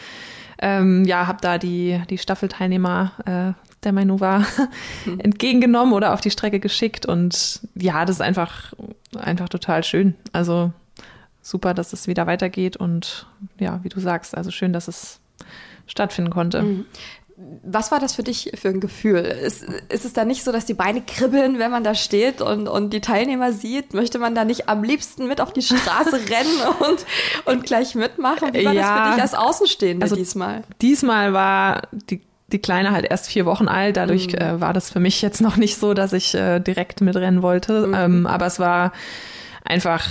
ähm, 0.59 1.05
ja, 1.05 1.27
habe 1.27 1.39
da 1.43 1.59
die, 1.59 2.01
die 2.09 2.19
Staffelteilnehmer 2.19 3.13
äh, 3.27 3.67
der 3.85 3.93
Mainova 3.93 4.45
entgegengenommen 5.19 5.93
oder 5.93 6.15
auf 6.15 6.21
die 6.21 6.31
Strecke 6.31 6.61
geschickt. 6.61 7.05
Und 7.05 7.61
ja, 7.75 8.05
das 8.05 8.17
ist 8.17 8.23
einfach, 8.23 8.73
einfach 9.19 9.49
total 9.49 9.85
schön. 9.85 10.15
Also 10.33 10.73
super, 11.43 11.75
dass 11.75 11.93
es 11.93 12.09
wieder 12.09 12.27
weitergeht 12.27 12.77
und 12.77 13.27
ja, 13.59 13.81
wie 13.85 13.89
du 13.89 14.01
sagst, 14.01 14.37
also 14.37 14.51
schön, 14.51 14.73
dass 14.73 14.89
es 14.89 15.21
stattfinden 15.87 16.31
konnte. 16.31 16.63
Mhm. 16.63 16.87
Was 17.39 17.91
war 17.91 18.01
das 18.01 18.15
für 18.15 18.23
dich 18.23 18.53
für 18.55 18.69
ein 18.69 18.81
Gefühl? 18.81 19.19
Ist, 19.19 19.65
ist 19.91 20.07
es 20.07 20.13
da 20.15 20.25
nicht 20.25 20.43
so, 20.43 20.53
dass 20.53 20.65
die 20.65 20.75
Beine 20.75 21.03
kribbeln, 21.03 21.59
wenn 21.59 21.71
man 21.71 21.85
da 21.85 21.95
steht 21.95 22.41
und, 22.41 22.67
und 22.67 22.95
die 22.95 23.03
Teilnehmer 23.03 23.53
sieht? 23.53 23.93
Möchte 23.93 24.19
man 24.19 24.35
da 24.35 24.47
nicht 24.47 24.71
am 24.71 24.83
liebsten 24.83 25.29
mit 25.29 25.43
auf 25.43 25.53
die 25.53 25.61
Straße 25.61 26.13
rennen 26.31 26.75
und, 26.81 27.05
und 27.45 27.65
gleich 27.65 27.95
mitmachen? 27.95 28.55
Wie 28.55 28.65
war 28.65 28.73
ja, 28.73 28.83
das 28.83 29.09
für 29.09 29.15
dich 29.15 29.23
als 29.23 29.35
Außenstehende 29.35 30.05
also 30.05 30.17
diesmal? 30.17 30.63
Diesmal 30.81 31.35
war 31.35 31.83
die 31.93 32.23
die 32.53 32.61
Kleine 32.61 32.93
halt 32.93 33.05
erst 33.05 33.29
vier 33.29 33.45
Wochen 33.45 33.69
alt. 33.69 33.97
Dadurch 33.97 34.29
mhm. 34.29 34.35
äh, 34.39 34.61
war 34.61 34.73
das 34.73 34.91
für 34.91 35.01
mich 35.01 35.21
jetzt 35.21 35.41
noch 35.41 35.57
nicht 35.57 35.77
so, 35.79 35.95
dass 35.95 36.13
ich 36.13 36.35
äh, 36.35 36.61
direkt 36.61 37.01
mitrennen 37.01 37.43
wollte. 37.43 37.89
Mhm. 37.89 37.95
Ähm, 37.95 38.27
aber 38.27 38.47
es 38.47 38.59
war 38.59 38.93
einfach 39.65 40.07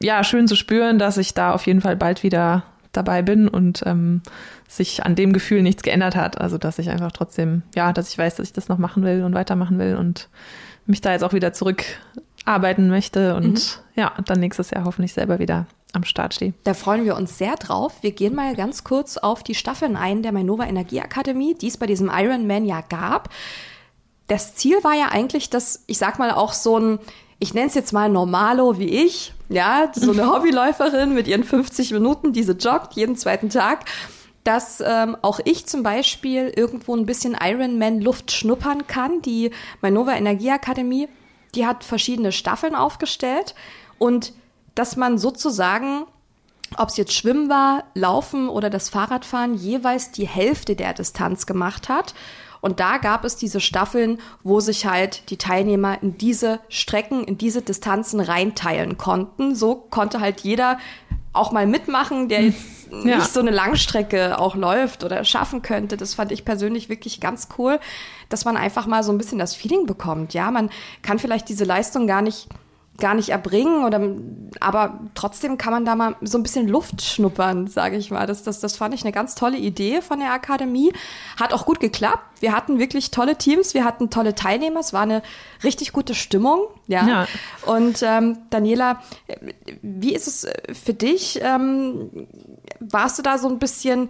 ja 0.00 0.22
schön 0.22 0.46
zu 0.46 0.56
spüren, 0.56 0.98
dass 0.98 1.16
ich 1.16 1.34
da 1.34 1.52
auf 1.52 1.66
jeden 1.66 1.80
Fall 1.80 1.96
bald 1.96 2.22
wieder 2.22 2.62
dabei 2.96 3.22
bin 3.22 3.48
und 3.48 3.82
ähm, 3.86 4.22
sich 4.68 5.04
an 5.04 5.14
dem 5.14 5.32
Gefühl 5.32 5.62
nichts 5.62 5.82
geändert 5.82 6.16
hat. 6.16 6.40
Also 6.40 6.58
dass 6.58 6.78
ich 6.78 6.90
einfach 6.90 7.12
trotzdem, 7.12 7.62
ja, 7.74 7.92
dass 7.92 8.10
ich 8.10 8.18
weiß, 8.18 8.36
dass 8.36 8.46
ich 8.46 8.52
das 8.52 8.68
noch 8.68 8.78
machen 8.78 9.04
will 9.04 9.22
und 9.24 9.34
weitermachen 9.34 9.78
will 9.78 9.96
und 9.96 10.28
mich 10.86 11.00
da 11.00 11.12
jetzt 11.12 11.24
auch 11.24 11.32
wieder 11.32 11.52
zurückarbeiten 11.52 12.88
möchte 12.88 13.34
und 13.34 13.54
mhm. 13.94 14.00
ja, 14.00 14.12
dann 14.26 14.40
nächstes 14.40 14.70
Jahr 14.70 14.84
hoffentlich 14.84 15.12
selber 15.12 15.38
wieder 15.38 15.66
am 15.94 16.04
Start 16.04 16.34
stehe. 16.34 16.54
Da 16.64 16.74
freuen 16.74 17.04
wir 17.04 17.16
uns 17.16 17.38
sehr 17.38 17.54
drauf. 17.56 17.94
Wir 18.02 18.12
gehen 18.12 18.34
mal 18.34 18.54
ganz 18.56 18.84
kurz 18.84 19.16
auf 19.16 19.42
die 19.42 19.54
Staffeln 19.54 19.96
ein 19.96 20.22
der 20.22 20.32
Mainova 20.32 20.66
Energieakademie, 20.66 21.54
die 21.54 21.68
es 21.68 21.76
bei 21.76 21.86
diesem 21.86 22.10
Ironman 22.12 22.64
ja 22.64 22.80
gab. 22.80 23.30
Das 24.26 24.54
Ziel 24.54 24.82
war 24.82 24.94
ja 24.94 25.08
eigentlich, 25.10 25.50
dass, 25.50 25.84
ich 25.86 25.98
sag 25.98 26.18
mal, 26.18 26.30
auch 26.32 26.52
so 26.52 26.78
ein, 26.78 26.98
ich 27.44 27.52
nenne 27.52 27.66
es 27.66 27.74
jetzt 27.74 27.92
mal 27.92 28.08
Normalo 28.08 28.78
wie 28.78 28.88
ich, 28.88 29.34
ja, 29.50 29.92
so 29.94 30.12
eine 30.12 30.26
Hobbyläuferin 30.32 31.12
mit 31.12 31.28
ihren 31.28 31.44
50 31.44 31.92
Minuten, 31.92 32.32
diese 32.32 32.52
joggt 32.52 32.94
jeden 32.94 33.16
zweiten 33.16 33.50
Tag, 33.50 33.84
dass 34.44 34.82
ähm, 34.84 35.14
auch 35.20 35.40
ich 35.44 35.66
zum 35.66 35.82
Beispiel 35.82 36.50
irgendwo 36.56 36.96
ein 36.96 37.04
bisschen 37.04 37.36
Ironman-Luft 37.38 38.32
schnuppern 38.32 38.86
kann. 38.86 39.20
Die 39.20 39.50
Mainova 39.82 40.14
Energieakademie, 40.14 41.06
die 41.54 41.66
hat 41.66 41.84
verschiedene 41.84 42.32
Staffeln 42.32 42.74
aufgestellt 42.74 43.54
und 43.98 44.32
dass 44.74 44.96
man 44.96 45.18
sozusagen, 45.18 46.06
ob 46.78 46.88
es 46.88 46.96
jetzt 46.96 47.12
Schwimmen 47.12 47.50
war, 47.50 47.84
Laufen 47.92 48.48
oder 48.48 48.70
das 48.70 48.88
Fahrradfahren, 48.88 49.54
jeweils 49.54 50.12
die 50.12 50.26
Hälfte 50.26 50.76
der 50.76 50.94
Distanz 50.94 51.44
gemacht 51.44 51.90
hat. 51.90 52.14
Und 52.64 52.80
da 52.80 52.96
gab 52.96 53.26
es 53.26 53.36
diese 53.36 53.60
Staffeln, 53.60 54.18
wo 54.42 54.58
sich 54.58 54.86
halt 54.86 55.28
die 55.28 55.36
Teilnehmer 55.36 56.02
in 56.02 56.16
diese 56.16 56.60
Strecken, 56.70 57.22
in 57.22 57.36
diese 57.36 57.60
Distanzen 57.60 58.20
reinteilen 58.20 58.96
konnten. 58.96 59.54
So 59.54 59.74
konnte 59.74 60.18
halt 60.20 60.40
jeder 60.40 60.78
auch 61.34 61.52
mal 61.52 61.66
mitmachen, 61.66 62.30
der 62.30 62.44
jetzt 62.44 62.88
ja. 62.90 63.18
nicht 63.18 63.30
so 63.30 63.40
eine 63.40 63.50
Langstrecke 63.50 64.38
auch 64.38 64.56
läuft 64.56 65.04
oder 65.04 65.24
schaffen 65.24 65.60
könnte. 65.60 65.98
Das 65.98 66.14
fand 66.14 66.32
ich 66.32 66.46
persönlich 66.46 66.88
wirklich 66.88 67.20
ganz 67.20 67.48
cool, 67.58 67.78
dass 68.30 68.46
man 68.46 68.56
einfach 68.56 68.86
mal 68.86 69.02
so 69.02 69.12
ein 69.12 69.18
bisschen 69.18 69.38
das 69.38 69.54
Feeling 69.54 69.84
bekommt. 69.84 70.32
Ja, 70.32 70.50
man 70.50 70.70
kann 71.02 71.18
vielleicht 71.18 71.50
diese 71.50 71.64
Leistung 71.64 72.06
gar 72.06 72.22
nicht 72.22 72.48
gar 72.98 73.14
nicht 73.14 73.30
erbringen 73.30 73.84
oder 73.84 74.00
aber 74.60 75.00
trotzdem 75.14 75.58
kann 75.58 75.72
man 75.72 75.84
da 75.84 75.96
mal 75.96 76.14
so 76.20 76.38
ein 76.38 76.44
bisschen 76.44 76.68
Luft 76.68 77.02
schnuppern, 77.02 77.66
sage 77.66 77.96
ich 77.96 78.10
mal. 78.12 78.26
Das, 78.26 78.44
das, 78.44 78.60
das 78.60 78.76
fand 78.76 78.94
ich 78.94 79.02
eine 79.02 79.10
ganz 79.10 79.34
tolle 79.34 79.56
Idee 79.56 80.00
von 80.00 80.20
der 80.20 80.32
Akademie. 80.32 80.92
Hat 81.38 81.52
auch 81.52 81.66
gut 81.66 81.80
geklappt. 81.80 82.40
Wir 82.40 82.52
hatten 82.52 82.78
wirklich 82.78 83.10
tolle 83.10 83.36
Teams, 83.36 83.74
wir 83.74 83.84
hatten 83.84 84.10
tolle 84.10 84.34
Teilnehmer, 84.34 84.80
es 84.80 84.92
war 84.92 85.02
eine 85.02 85.22
richtig 85.64 85.92
gute 85.92 86.14
Stimmung. 86.14 86.68
Ja. 86.86 87.06
ja. 87.06 87.26
Und 87.66 88.02
ähm, 88.02 88.38
Daniela, 88.50 89.02
wie 89.82 90.14
ist 90.14 90.28
es 90.28 90.46
für 90.72 90.94
dich? 90.94 91.40
Ähm, 91.42 92.28
warst 92.78 93.18
du 93.18 93.22
da 93.22 93.38
so 93.38 93.48
ein 93.48 93.58
bisschen 93.58 94.08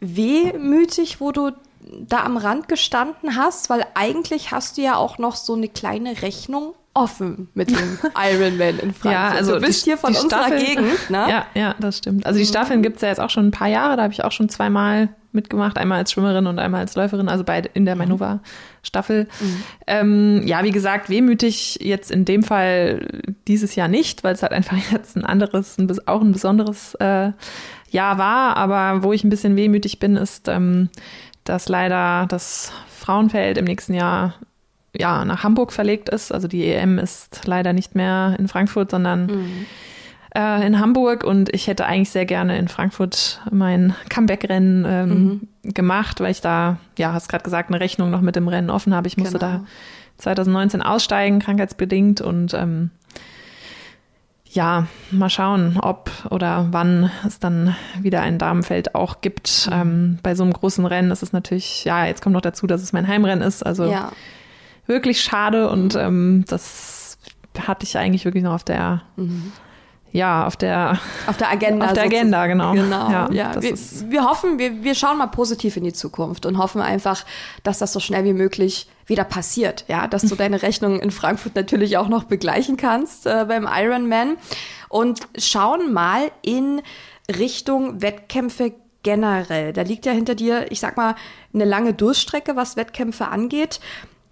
wehmütig, 0.00 1.20
wo 1.20 1.30
du 1.30 1.52
da 1.80 2.24
am 2.24 2.36
Rand 2.36 2.66
gestanden 2.66 3.36
hast? 3.36 3.70
Weil 3.70 3.86
eigentlich 3.94 4.50
hast 4.50 4.78
du 4.78 4.82
ja 4.82 4.96
auch 4.96 5.18
noch 5.18 5.36
so 5.36 5.54
eine 5.54 5.68
kleine 5.68 6.22
Rechnung 6.22 6.74
offen 6.96 7.48
mit 7.54 7.70
dem 7.70 7.98
Ironman 8.16 8.78
in 8.78 8.92
Frankfurt. 8.92 9.12
Ja, 9.12 9.28
also 9.28 9.54
du 9.54 9.60
bist 9.60 9.84
die, 9.84 9.90
hier 9.90 9.98
von 9.98 10.14
unserer 10.14 10.46
Staffel, 10.46 10.58
Gegend, 10.58 11.10
ne? 11.10 11.26
Ja, 11.28 11.46
ja, 11.54 11.74
das 11.78 11.98
stimmt. 11.98 12.26
Also 12.26 12.38
die 12.38 12.44
mhm. 12.44 12.48
Staffeln 12.48 12.82
gibt 12.82 12.96
es 12.96 13.02
ja 13.02 13.08
jetzt 13.08 13.20
auch 13.20 13.30
schon 13.30 13.48
ein 13.48 13.50
paar 13.50 13.68
Jahre, 13.68 13.96
da 13.96 14.02
habe 14.02 14.12
ich 14.12 14.24
auch 14.24 14.32
schon 14.32 14.48
zweimal 14.48 15.10
mitgemacht, 15.36 15.78
einmal 15.78 15.98
als 15.98 16.10
Schwimmerin 16.10 16.46
und 16.46 16.58
einmal 16.58 16.80
als 16.80 16.96
Läuferin, 16.96 17.28
also 17.28 17.44
beide 17.44 17.68
in 17.74 17.84
der 17.84 17.94
mhm. 17.94 18.00
Manova-Staffel. 18.00 19.28
Mhm. 19.40 19.62
Ähm, 19.86 20.42
ja, 20.46 20.64
wie 20.64 20.72
gesagt, 20.72 21.08
wehmütig 21.10 21.78
jetzt 21.80 22.10
in 22.10 22.24
dem 22.24 22.42
Fall 22.42 23.22
dieses 23.46 23.76
Jahr 23.76 23.88
nicht, 23.88 24.24
weil 24.24 24.34
es 24.34 24.42
halt 24.42 24.52
einfach 24.52 24.76
jetzt 24.90 25.16
ein 25.16 25.24
anderes, 25.24 25.78
ein, 25.78 25.94
auch 26.06 26.22
ein 26.22 26.32
besonderes 26.32 26.94
äh, 26.96 27.30
Jahr 27.90 28.18
war. 28.18 28.56
Aber 28.56 29.04
wo 29.04 29.12
ich 29.12 29.22
ein 29.22 29.30
bisschen 29.30 29.54
wehmütig 29.54 30.00
bin, 30.00 30.16
ist, 30.16 30.48
ähm, 30.48 30.88
dass 31.44 31.68
leider 31.68 32.26
das 32.28 32.72
Frauenfeld 32.88 33.58
im 33.58 33.66
nächsten 33.66 33.94
Jahr 33.94 34.34
ja, 34.98 35.24
nach 35.24 35.42
Hamburg 35.42 35.72
verlegt 35.72 36.08
ist. 36.08 36.32
Also 36.32 36.48
die 36.48 36.66
EM 36.66 36.98
ist 36.98 37.46
leider 37.46 37.72
nicht 37.72 37.94
mehr 37.94 38.36
in 38.38 38.48
Frankfurt, 38.48 38.90
sondern 38.90 39.26
mhm. 39.26 39.66
äh, 40.34 40.66
in 40.66 40.80
Hamburg. 40.80 41.24
Und 41.24 41.52
ich 41.54 41.66
hätte 41.66 41.86
eigentlich 41.86 42.10
sehr 42.10 42.26
gerne 42.26 42.58
in 42.58 42.68
Frankfurt 42.68 43.40
mein 43.50 43.94
Comeback-Rennen 44.08 44.84
ähm, 44.86 45.08
mhm. 45.62 45.74
gemacht, 45.74 46.20
weil 46.20 46.30
ich 46.30 46.40
da, 46.40 46.78
ja, 46.98 47.12
hast 47.12 47.28
gerade 47.28 47.44
gesagt, 47.44 47.70
eine 47.70 47.80
Rechnung 47.80 48.10
noch 48.10 48.20
mit 48.20 48.36
dem 48.36 48.48
Rennen 48.48 48.70
offen 48.70 48.94
habe. 48.94 49.08
Ich 49.08 49.16
musste 49.16 49.38
genau. 49.38 49.52
da 49.52 49.64
2019 50.18 50.82
aussteigen, 50.82 51.40
krankheitsbedingt. 51.40 52.20
Und 52.20 52.54
ähm, 52.54 52.90
ja, 54.48 54.86
mal 55.10 55.28
schauen, 55.28 55.78
ob 55.78 56.10
oder 56.30 56.68
wann 56.70 57.10
es 57.26 57.38
dann 57.38 57.76
wieder 58.00 58.22
ein 58.22 58.38
Damenfeld 58.38 58.94
auch 58.94 59.20
gibt. 59.20 59.66
Mhm. 59.66 59.72
Ähm, 59.72 60.18
bei 60.22 60.34
so 60.34 60.44
einem 60.44 60.52
großen 60.52 60.86
Rennen 60.86 61.10
ist 61.10 61.22
es 61.22 61.32
natürlich, 61.32 61.84
ja, 61.84 62.06
jetzt 62.06 62.22
kommt 62.22 62.32
noch 62.32 62.40
dazu, 62.40 62.66
dass 62.66 62.82
es 62.82 62.94
mein 62.94 63.06
Heimrennen 63.06 63.46
ist. 63.46 63.64
Also 63.64 63.90
ja 63.90 64.12
wirklich 64.86 65.20
schade 65.20 65.68
und 65.68 65.94
ähm, 65.94 66.44
das 66.48 67.18
hatte 67.66 67.84
ich 67.84 67.96
eigentlich 67.96 68.24
wirklich 68.24 68.44
noch 68.44 68.54
auf 68.54 68.64
der 68.64 69.02
mhm. 69.16 69.52
Ja, 70.16 70.46
auf 70.46 70.56
der, 70.56 70.98
auf 71.26 71.36
der 71.36 71.50
Agenda. 71.50 71.86
Auf 71.86 71.92
der 71.92 72.04
Agenda, 72.04 72.46
genau. 72.46 72.72
Genau. 72.72 73.10
Ja, 73.10 73.28
ja 73.30 73.60
wir, 73.60 73.74
wir 73.74 74.24
hoffen, 74.24 74.58
wir, 74.58 74.82
wir 74.82 74.94
schauen 74.94 75.18
mal 75.18 75.26
positiv 75.26 75.76
in 75.76 75.84
die 75.84 75.92
Zukunft 75.92 76.46
und 76.46 76.56
hoffen 76.56 76.80
einfach, 76.80 77.26
dass 77.64 77.80
das 77.80 77.92
so 77.92 78.00
schnell 78.00 78.24
wie 78.24 78.32
möglich 78.32 78.88
wieder 79.04 79.24
passiert. 79.24 79.84
Ja, 79.88 80.06
dass 80.06 80.22
du 80.22 80.34
deine 80.36 80.62
Rechnung 80.62 81.00
in 81.00 81.10
Frankfurt 81.10 81.54
natürlich 81.54 81.98
auch 81.98 82.08
noch 82.08 82.24
begleichen 82.24 82.78
kannst 82.78 83.26
äh, 83.26 83.44
beim 83.46 83.68
Ironman 83.70 84.38
und 84.88 85.20
schauen 85.36 85.92
mal 85.92 86.30
in 86.40 86.80
Richtung 87.28 88.00
Wettkämpfe 88.00 88.72
generell. 89.02 89.74
Da 89.74 89.82
liegt 89.82 90.06
ja 90.06 90.12
hinter 90.12 90.34
dir, 90.34 90.72
ich 90.72 90.80
sag 90.80 90.96
mal, 90.96 91.14
eine 91.52 91.66
lange 91.66 91.92
Durchstrecke, 91.92 92.56
was 92.56 92.76
Wettkämpfe 92.76 93.28
angeht. 93.28 93.80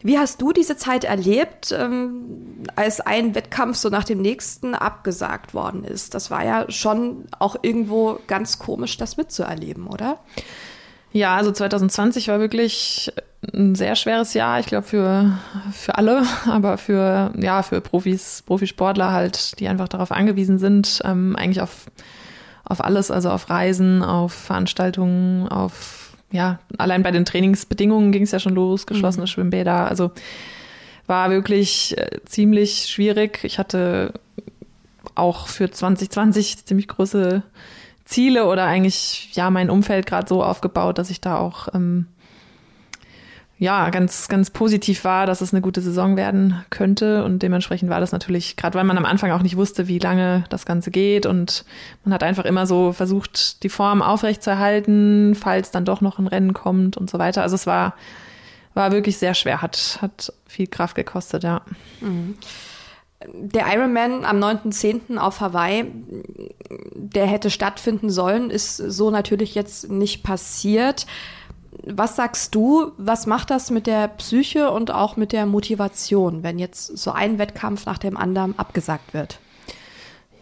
Wie 0.05 0.19
hast 0.19 0.43
du 0.43 0.53
diese 0.53 0.77
Zeit 0.77 1.05
erlebt, 1.05 1.73
ähm, 1.73 2.67
als 2.77 3.01
ein 3.01 3.35
Wettkampf 3.35 3.79
so 3.79 3.89
nach 3.89 4.05
dem 4.05 4.21
nächsten 4.21 4.75
abgesagt 4.75 5.55
worden 5.55 5.83
ist? 5.83 6.13
Das 6.13 6.31
war 6.31 6.45
ja 6.45 6.71
schon 6.71 7.25
auch 7.39 7.57
irgendwo 7.63 8.19
ganz 8.27 8.59
komisch, 8.59 8.99
das 8.99 9.17
mitzuerleben, 9.17 9.87
oder? 9.87 10.19
Ja, 11.13 11.35
also 11.37 11.53
2020 11.53 12.29
war 12.29 12.39
wirklich 12.39 13.15
ein 13.55 13.75
sehr 13.75 13.97
schweres 13.97 14.35
Jahr, 14.35 14.61
ich 14.61 14.67
glaube 14.67 14.87
für, 14.87 15.39
für 15.73 15.97
alle, 15.97 16.25
aber 16.51 16.77
für, 16.77 17.33
ja, 17.39 17.63
für 17.63 17.81
Profis, 17.81 18.43
Profisportler 18.45 19.11
halt, 19.11 19.59
die 19.59 19.69
einfach 19.69 19.89
darauf 19.89 20.13
angewiesen 20.13 20.59
sind, 20.59 21.01
ähm, 21.05 21.35
eigentlich 21.35 21.63
auf, 21.63 21.87
auf 22.67 22.85
alles, 22.85 23.11
also 23.11 23.31
auf 23.31 23.49
Reisen, 23.49 24.03
auf 24.03 24.35
Veranstaltungen, 24.35 25.49
auf 25.49 26.04
ja, 26.35 26.59
allein 26.79 27.05
bei 27.05 27.13
den 27.13 27.25
Trainingsbedingungen 27.25 28.11
ging 28.11 28.25
es 28.25 28.33
ja 28.33 28.41
schon 28.41 28.57
los, 28.57 28.87
geschlossene 28.87 29.23
mhm. 29.23 29.29
Schwimmbäder. 29.29 29.89
Also 29.89 30.11
war 31.07 31.31
wirklich 31.31 31.97
äh, 31.97 32.19
ziemlich 32.25 32.87
schwierig. 32.87 33.45
Ich 33.45 33.61
hatte 33.61 34.15
auch 35.15 35.47
für 35.47 35.71
2020 35.71 36.67
ziemlich 36.67 36.89
große 36.89 37.45
Ziele 38.05 38.47
oder 38.47 38.65
eigentlich 38.65 39.31
ja 39.35 39.49
mein 39.49 39.71
Umfeld 39.71 40.07
gerade 40.07 40.27
so 40.29 40.43
aufgebaut, 40.43 40.99
dass 40.99 41.09
ich 41.09 41.21
da 41.21 41.39
auch 41.39 41.69
ähm, 41.73 42.07
ja, 43.59 43.89
ganz, 43.91 44.29
ganz 44.29 44.51
positiv 44.51 45.05
war, 45.05 45.27
dass 45.27 45.41
es 45.41 45.53
eine 45.53 45.63
gute 45.63 45.81
Saison 45.81 46.17
werden 46.17 46.65
könnte. 46.71 47.25
Und 47.25 47.41
dementsprechend 47.41 47.89
war 47.89 48.01
das 48.01 48.11
natürlich, 48.11 48.57
gerade 48.57 48.77
weil 48.77 48.85
man 48.85 48.99
am 48.99 49.05
Anfang 49.05 49.31
auch 49.31 49.43
nicht 49.43 49.57
wusste, 49.57 49.87
wie 49.87 50.01
lange 50.01 50.45
das 50.49 50.67
Ganze 50.67 50.91
geht. 50.91 51.25
Und 51.25 51.65
man 52.05 52.13
hat 52.13 52.25
einfach 52.25 52.45
immer 52.45 52.67
so 52.67 52.93
versucht, 52.93 53.63
die 53.63 53.69
Form 53.69 54.03
aufrechtzuerhalten, 54.03 55.37
falls 55.37 55.71
dann 55.71 55.85
doch 55.85 56.01
noch 56.01 56.19
ein 56.19 56.27
Rennen 56.27 56.53
kommt 56.53 56.97
und 56.97 57.09
so 57.09 57.19
weiter. 57.21 57.43
Also 57.43 57.55
es 57.55 57.67
war, 57.67 57.95
war 58.75 58.91
wirklich 58.91 59.19
sehr 59.19 59.35
schwer, 59.35 59.63
hat, 59.63 59.99
hat 60.03 60.33
viel 60.47 60.67
Kraft 60.67 60.97
gekostet, 60.97 61.45
ja. 61.45 61.63
Mhm. 62.01 62.35
Der 63.27 63.73
Ironman 63.73 64.25
am 64.27 64.39
9.10. 64.39 65.17
auf 65.17 65.41
Hawaii, 65.41 65.87
der 66.93 67.27
hätte 67.27 67.51
stattfinden 67.51 68.11
sollen, 68.11 68.51
ist 68.51 68.77
so 68.77 69.11
natürlich 69.11 69.55
jetzt 69.55 69.89
nicht 69.89 70.25
passiert 70.25 71.07
was 71.87 72.17
sagst 72.17 72.55
du, 72.55 72.93
was 72.97 73.27
macht 73.27 73.51
das 73.51 73.71
mit 73.71 73.87
der 73.87 74.09
Psyche 74.09 74.71
und 74.71 74.91
auch 74.91 75.17
mit 75.17 75.33
der 75.33 75.47
Motivation, 75.47 76.43
wenn 76.43 76.59
jetzt 76.59 76.97
so 76.99 77.13
ein 77.13 77.39
Wettkampf 77.39 77.87
nach 77.87 77.99
dem 77.99 78.17
anderen 78.17 78.59
abgesagt 78.59 79.15
wird? 79.15 79.39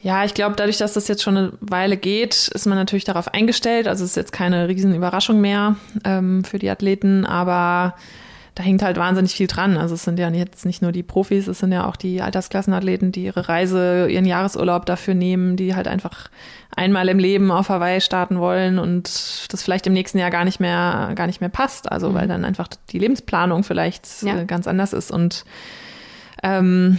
Ja, 0.02 0.25
ich 0.25 0.34
glaube, 0.34 0.56
dadurch, 0.56 0.78
dass 0.78 0.94
das 0.94 1.06
jetzt 1.06 1.22
schon 1.22 1.37
eine 1.37 1.52
Weile 1.61 1.96
geht, 1.96 2.49
ist 2.49 2.66
man 2.66 2.76
natürlich 2.76 3.04
darauf 3.04 3.28
eingestellt. 3.32 3.87
Also 3.87 4.02
es 4.02 4.11
ist 4.11 4.16
jetzt 4.16 4.32
keine 4.32 4.68
riesen 4.68 4.94
Überraschung 4.94 5.40
mehr 5.40 5.76
ähm, 6.04 6.42
für 6.42 6.58
die 6.58 6.70
Athleten, 6.70 7.25
aber 7.25 7.94
da 8.54 8.62
hängt 8.62 8.82
halt 8.82 8.99
wahnsinnig 8.99 9.32
viel 9.32 9.47
dran. 9.47 9.78
Also 9.78 9.94
es 9.94 10.04
sind 10.04 10.18
ja 10.18 10.28
jetzt 10.30 10.66
nicht 10.66 10.82
nur 10.82 10.92
die 10.92 11.02
Profis, 11.02 11.47
es 11.49 11.59
sind 11.61 11.73
ja 11.73 11.87
auch 11.87 11.97
die 11.97 12.21
Altersklassenathleten, 12.21 13.11
die 13.11 13.25
ihre 13.25 13.49
Reise, 13.49 14.09
ihren 14.09 14.26
Jahresurlaub 14.26 14.85
dafür 14.85 15.14
nehmen, 15.14 15.56
die 15.56 15.75
halt 15.75 15.88
einfach 15.88 16.28
einmal 16.75 17.09
im 17.09 17.18
Leben 17.18 17.50
auf 17.50 17.71
Hawaii 17.71 18.00
starten 18.00 18.38
wollen 18.38 18.78
und 18.78 19.52
das 19.52 19.62
vielleicht 19.62 19.87
im 19.87 19.94
nächsten 19.94 20.18
Jahr 20.18 20.30
gar 20.30 20.44
nicht 20.44 20.61
mehr, 20.61 21.12
gar 21.14 21.26
nicht 21.26 21.40
mehr 21.40 21.50
passt. 21.50 21.90
Also 21.90 22.11
mhm. 22.11 22.14
weil 22.14 22.28
dann 22.28 22.44
einfach 22.44 22.68
die 22.90 22.99
Lebensplanung 22.99 23.64
vielleicht 23.64 24.23
ja. 24.23 24.40
Äh, 24.40 24.44
ganz 24.44 24.66
anders 24.66 24.92
ist 24.92 25.11
und 25.11 25.44
ähm, 26.42 26.99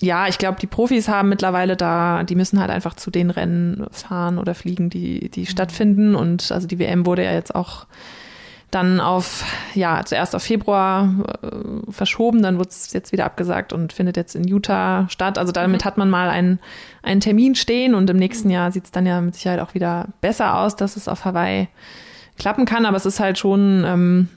ja, 0.00 0.26
ich 0.28 0.38
glaube, 0.38 0.58
die 0.60 0.66
Profis 0.66 1.08
haben 1.08 1.28
mittlerweile 1.28 1.76
da, 1.76 2.24
die 2.24 2.34
müssen 2.34 2.58
halt 2.58 2.70
einfach 2.70 2.94
zu 2.94 3.10
den 3.10 3.30
Rennen 3.30 3.86
fahren 3.92 4.38
oder 4.38 4.54
fliegen, 4.54 4.90
die, 4.90 5.30
die 5.30 5.40
mhm. 5.40 5.46
stattfinden. 5.46 6.14
Und 6.14 6.50
also 6.50 6.66
die 6.66 6.78
WM 6.78 7.06
wurde 7.06 7.24
ja 7.24 7.32
jetzt 7.32 7.54
auch 7.54 7.86
dann 8.70 9.00
auf, 9.00 9.44
ja, 9.74 10.02
zuerst 10.04 10.34
auf 10.34 10.42
Februar 10.42 11.14
äh, 11.42 11.90
verschoben, 11.90 12.42
dann 12.42 12.58
wurde 12.58 12.70
es 12.70 12.92
jetzt 12.92 13.12
wieder 13.12 13.24
abgesagt 13.24 13.72
und 13.72 13.92
findet 13.92 14.16
jetzt 14.16 14.34
in 14.34 14.46
Utah 14.46 15.08
statt. 15.08 15.38
Also 15.38 15.52
damit 15.52 15.82
mhm. 15.82 15.84
hat 15.84 15.98
man 15.98 16.10
mal 16.10 16.28
einen, 16.28 16.58
einen 17.02 17.20
Termin 17.20 17.54
stehen 17.54 17.94
und 17.94 18.08
im 18.10 18.16
nächsten 18.16 18.48
mhm. 18.48 18.54
Jahr 18.54 18.72
sieht 18.72 18.84
es 18.84 18.90
dann 18.90 19.06
ja 19.06 19.20
mit 19.20 19.34
Sicherheit 19.34 19.60
auch 19.60 19.74
wieder 19.74 20.08
besser 20.20 20.58
aus, 20.58 20.76
dass 20.76 20.96
es 20.96 21.08
auf 21.08 21.24
Hawaii 21.24 21.68
klappen 22.38 22.64
kann. 22.64 22.86
Aber 22.86 22.96
es 22.96 23.06
ist 23.06 23.20
halt 23.20 23.38
schon 23.38 23.84
ähm, 23.86 24.28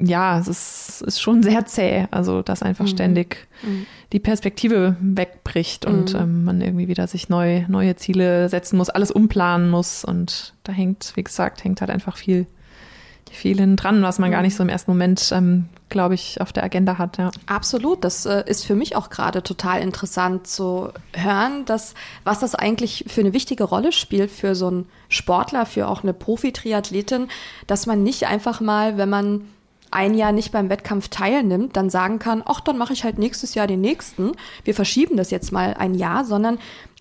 ja, 0.00 0.38
es 0.38 0.48
ist, 0.48 1.02
ist 1.02 1.20
schon 1.20 1.42
sehr 1.42 1.66
zäh, 1.66 2.06
also 2.10 2.42
dass 2.42 2.62
einfach 2.62 2.84
mhm. 2.84 2.90
ständig 2.90 3.48
mhm. 3.62 3.86
die 4.12 4.20
Perspektive 4.20 4.96
wegbricht 5.00 5.84
und 5.86 6.14
mhm. 6.14 6.20
ähm, 6.20 6.44
man 6.44 6.60
irgendwie 6.60 6.88
wieder 6.88 7.06
sich 7.06 7.28
neu, 7.28 7.64
neue 7.68 7.96
Ziele 7.96 8.48
setzen 8.48 8.76
muss, 8.76 8.90
alles 8.90 9.10
umplanen 9.10 9.70
muss 9.70 10.04
und 10.04 10.54
da 10.64 10.72
hängt, 10.72 11.12
wie 11.16 11.24
gesagt, 11.24 11.64
hängt 11.64 11.80
halt 11.80 11.90
einfach 11.90 12.16
viel, 12.16 12.46
viel 13.30 13.58
hin 13.58 13.76
dran, 13.76 14.02
was 14.02 14.18
man 14.18 14.30
gar 14.30 14.42
nicht 14.42 14.56
so 14.56 14.62
im 14.62 14.68
ersten 14.68 14.90
Moment, 14.90 15.30
ähm, 15.32 15.66
glaube 15.88 16.14
ich, 16.14 16.40
auf 16.40 16.52
der 16.52 16.64
Agenda 16.64 16.98
hat. 16.98 17.18
Ja. 17.18 17.30
Absolut, 17.46 18.04
das 18.04 18.26
äh, 18.26 18.44
ist 18.46 18.64
für 18.64 18.74
mich 18.74 18.96
auch 18.96 19.10
gerade 19.10 19.42
total 19.42 19.80
interessant 19.80 20.46
zu 20.46 20.90
hören, 21.12 21.64
dass 21.64 21.94
was 22.24 22.40
das 22.40 22.54
eigentlich 22.54 23.04
für 23.08 23.20
eine 23.20 23.32
wichtige 23.32 23.64
Rolle 23.64 23.92
spielt 23.92 24.30
für 24.30 24.54
so 24.54 24.68
einen 24.68 24.86
Sportler, 25.08 25.66
für 25.66 25.88
auch 25.88 26.02
eine 26.02 26.12
Profi-Triathletin, 26.12 27.28
dass 27.66 27.86
man 27.86 28.02
nicht 28.02 28.26
einfach 28.26 28.60
mal, 28.60 28.98
wenn 28.98 29.08
man 29.08 29.42
ein 29.90 30.14
Jahr 30.14 30.32
nicht 30.32 30.52
beim 30.52 30.68
Wettkampf 30.68 31.08
teilnimmt, 31.08 31.76
dann 31.76 31.90
sagen 31.90 32.18
kann, 32.18 32.42
ach, 32.44 32.60
dann 32.60 32.76
mache 32.76 32.92
ich 32.92 33.04
halt 33.04 33.18
nächstes 33.18 33.54
Jahr 33.54 33.66
den 33.66 33.80
nächsten. 33.80 34.32
Wir 34.64 34.74
verschieben 34.74 35.16
das 35.16 35.30
jetzt 35.30 35.50
mal 35.52 35.74
ein 35.78 35.94
Jahr, 35.94 36.24
sondern 36.24 36.58